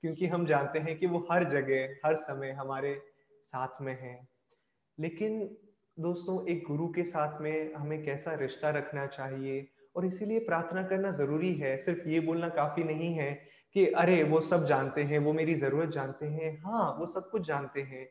क्योंकि 0.03 0.27
हम 0.27 0.45
जानते 0.45 0.79
हैं 0.79 0.97
कि 0.97 1.07
वो 1.07 1.27
हर 1.31 1.49
जगह, 1.51 1.95
हर 2.05 2.15
समय 2.17 2.51
हमारे 2.51 2.99
साथ 3.45 3.81
में 3.81 3.97
है। 4.01 4.19
लेकिन 4.97 5.57
दोस्तों, 5.99 6.47
एक 6.47 6.63
गुरु 6.67 6.88
के 6.88 7.03
साथ 7.03 7.41
में 7.41 7.73
हमें 7.73 8.03
कैसा 8.03 8.33
रिश्ता 8.33 8.69
रखना 8.69 9.07
चाहिए? 9.07 9.67
और 9.95 10.05
इसीलिए 10.05 10.39
प्रार्थना 10.39 10.83
करना 10.83 11.12
ज़रूरी 11.12 11.53
है। 11.53 11.77
सिर्फ़ 11.77 12.09
ये 12.09 12.19
बोलना 12.19 12.49
काफ़ी 12.49 12.83
नहीं 12.83 13.13
है 13.13 13.41
कि, 13.73 13.88
अरे, 13.88 14.23
वो 14.23 14.41
सब 14.41 14.65
जानते 14.65 15.03
हैं, 15.03 15.19
वो 15.19 15.33
मेरी 15.33 15.53
ज़रूरत 15.53 15.89
जानते 15.89 16.25
हैं। 16.25 16.63
हाँ 16.63 16.95
वो 16.99 17.05
सब 17.05 17.29
कुछ 17.29 17.47
जानते 17.47 17.81
हैं। 17.81 18.09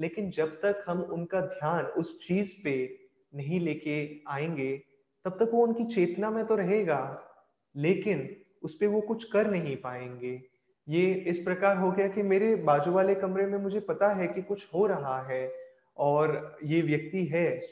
लेकिन 0.00 0.30
जब 0.30 0.46
तक 0.46 0.84
हम 0.88 1.02
उनका 1.02 1.40
ध्यान 1.40 1.84
उस 1.84 2.28
चीज़ 2.28 2.54
पे 2.64 2.98
नहीं 3.34 3.60
लेके 3.60 4.22
आएँगे, 4.28 4.82
तब 5.24 5.30
तक 5.30 5.50
वो 5.54 5.66
उनकी 5.66 5.84
चेतना 5.84 6.30
में 6.30 6.46
तो 6.46 6.56
रहेगा, 6.56 7.30
लेकिन 7.76 8.36
उस 8.62 8.74
पर 8.74 8.86
वो 8.86 9.00
कुछ 9.00 9.24
कर 9.24 9.50
नहीं 9.50 9.76
पाएँगे। 9.76 10.42
ये 10.88 11.12
इस 11.12 11.38
प्रकार 11.38 11.76
हो 11.76 11.92
गया 11.92 12.08
कि 12.08 12.22
मेरे 12.22 12.56
बाजू 12.56 12.92
वाले 12.92 13.14
कमरे 13.14 13.46
में 13.46 13.58
मुझे 13.58 13.80
पता 13.80 14.08
है 14.08 14.28
कि 14.28 14.42
कुछ 14.42 14.68
हो 14.74 14.86
रहा 14.86 15.22
है। 15.22 15.63
और 15.96 16.58
ये 16.64 16.82
व्यक्ति 16.82 17.24
है। 17.24 17.62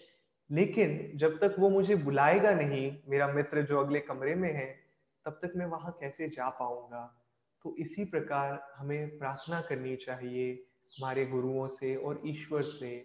लेकिन 0.51 1.13
जब 1.15 1.39
तक 1.39 1.57
वो 1.59 1.71
मुझे 1.71 1.97
बुलाएगा 1.97 2.55
नहीं, 2.55 2.99
मेरा 3.09 3.29
मित्र 3.29 3.63
जो 3.63 3.81
अगले 3.81 4.01
कमरे 4.01 4.35
में 4.35 4.55
है, 4.55 4.79
तब 5.25 5.33
तक 5.33 5.53
मैं 5.57 5.67
वहाँ 5.67 5.97
कैसे 6.01 6.29
जा 6.29 6.49
पाऊँगा? 6.49 7.25
तो 7.63 7.77
इसी 7.79 8.05
प्रकार 8.05 8.73
हमें 8.77 9.19
प्रार्थना 9.19 9.61
करनी 9.61 9.97
चाहिए 9.97 10.67
हमारे 10.83 11.27
गुरुओं 11.27 11.67
से 11.67 11.97
और 11.97 12.23
ईश्वर 12.27 12.63
से। 12.63 13.05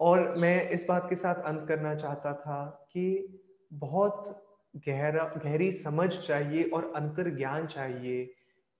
और 0.00 0.36
मैं 0.36 0.70
इस 0.70 0.86
बात 0.88 1.06
के 1.10 1.16
साथ 1.16 1.34
अंत 1.34 1.68
करना 1.68 1.94
चाहता 1.94 2.34
था 2.34 2.88
कि 2.92 3.32
बहुत 3.72 4.42
गहरा, 4.88 5.24
गहरी 5.24 5.72
समझ 5.72 6.18
चाहिए 6.18 6.64
और 6.64 6.92
अंतर 6.96 7.36
ज्ञान 7.36 7.66
चाहिए 7.66 8.34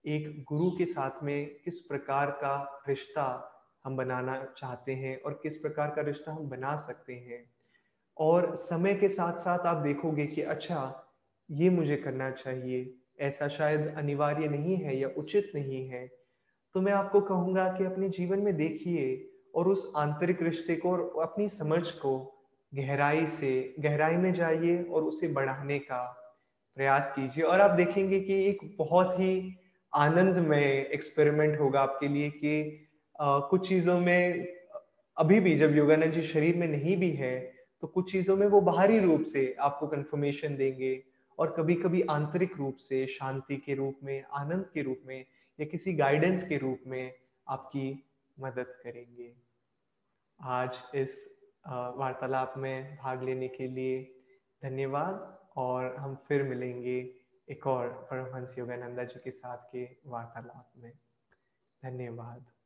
एक 0.05 0.43
गुरु 0.43 0.71
के 0.71 0.85
साथ 0.85 1.23
में 1.23 1.59
किस 1.65 1.79
प्रकार 1.79 2.31
का 2.31 2.81
रिश्ता 2.89 3.53
हम 3.87 3.97
बनाना 3.97 4.53
चाहते 4.57 4.91
हैं 4.91 5.21
और 5.21 5.39
किस 5.43 5.57
प्रकार 5.57 5.89
का 5.89 6.01
रिश्ता 6.01 6.31
हम 6.31 6.49
बना 6.49 6.75
सकते 6.75 7.13
हैं। 7.13 7.51
और 8.17 8.55
समय 8.55 8.93
के 8.93 9.09
साथ 9.09 9.33
साथ 9.33 9.59
आप 9.59 9.77
देखोगे 9.77 10.25
कि 10.27 10.41
अच्छा 10.41 11.03
ये 11.51 11.69
मुझे 11.69 11.95
करना 11.95 12.31
चाहिए, 12.31 12.93
ऐसा 13.19 13.47
शायद 13.47 13.93
अनिवार्य 13.97 14.47
नहीं 14.47 14.77
है 14.77 14.97
या 14.97 15.09
उचित 15.17 15.51
नहीं 15.55 15.87
है। 15.89 16.07
तो 16.73 16.81
मैं 16.81 16.93
आपको 16.93 17.21
कहूँगा 17.21 17.67
कि 17.77 17.83
अपने 17.83 18.09
जीवन 18.09 18.39
में 18.39 18.55
देखिए 18.57 19.29
और 19.55 19.67
उस 19.67 19.93
आंतरिक 19.95 20.41
रिश्ते 20.41 20.75
को 20.75 20.91
और 20.91 21.23
अपनी 21.23 21.49
समझ 21.49 21.91
को 21.91 22.43
गहराई 22.75 23.27
से, 23.27 23.75
गहराई 23.79 24.15
में 24.15 24.33
जाइए 24.33 24.83
और 24.83 25.03
उसे 25.03 25.27
बढ़ाने 25.27 25.79
का 25.79 26.03
प्रयास 26.75 27.13
कीजिए। 27.15 27.43
और 27.43 27.61
आप 27.61 27.71
देखेंगे 27.71 28.19
कि 28.19 28.43
एक 28.45 28.75
बहुत 28.77 29.19
ही 29.19 29.55
आनंदमय 29.95 30.89
एक्सपेरिमेंट 30.93 31.59
होगा 31.59 31.81
आपके 31.81 32.07
लिए 32.07 32.29
कि 32.29 32.86
कुछ 33.19 33.67
चीज़ों 33.69 33.99
में, 33.99 34.47
अभी 35.17 35.39
भी 35.39 35.57
जब 35.57 35.75
योगानंद 35.75 36.13
जी 36.13 36.21
शरीर 36.23 36.55
में 36.57 36.67
नहीं 36.67 36.97
भी 36.97 37.11
है 37.11 37.35
तो 37.83 37.87
कुछ 37.87 38.11
चीज़ों 38.11 38.35
में 38.37 38.45
वो 38.47 38.59
बाहरी 38.61 38.99
रूप 38.99 39.23
से 39.23 39.55
आपको 39.61 39.87
कंफर्मेशन 39.87 40.55
देंगे 40.55 40.91
और 41.39 41.53
कभी 41.57 41.75
कभी 41.75 42.01
आंतरिक 42.01 42.55
रूप 42.57 42.77
से, 42.77 43.05
शांति 43.07 43.57
के 43.57 43.75
रूप 43.75 43.99
में, 44.03 44.23
आनंद 44.23 44.65
के 44.73 44.81
रूप 44.81 45.01
में 45.05 45.25
या 45.59 45.65
किसी 45.65 45.93
गाइडेंस 45.93 46.47
के 46.47 46.57
रूप 46.57 46.79
में 46.87 47.13
आपकी 47.47 48.03
मदद 48.37 48.73
करेंगे। 48.83 49.31
आज 50.39 50.77
इस 50.95 51.19
वार्तालाप 51.67 52.53
में 52.57 52.95
भाग 52.97 53.23
लेने 53.23 53.47
के 53.47 53.67
लिए 53.67 54.03
धन्यवाद 54.61 55.37
और 55.57 55.95
हम 55.95 56.15
फिर 56.27 56.43
मिलेंगे 56.43 56.99
एक 57.47 57.67
और 57.67 57.87
परमहंस 58.11 58.55
योगानंदा 58.59 59.03
जी 59.03 59.19
के 59.23 59.31
साथ 59.31 59.71
के 59.71 59.85
वार्तालाप 60.07 60.71
में। 60.77 60.91
धन्यवाद। 61.83 62.45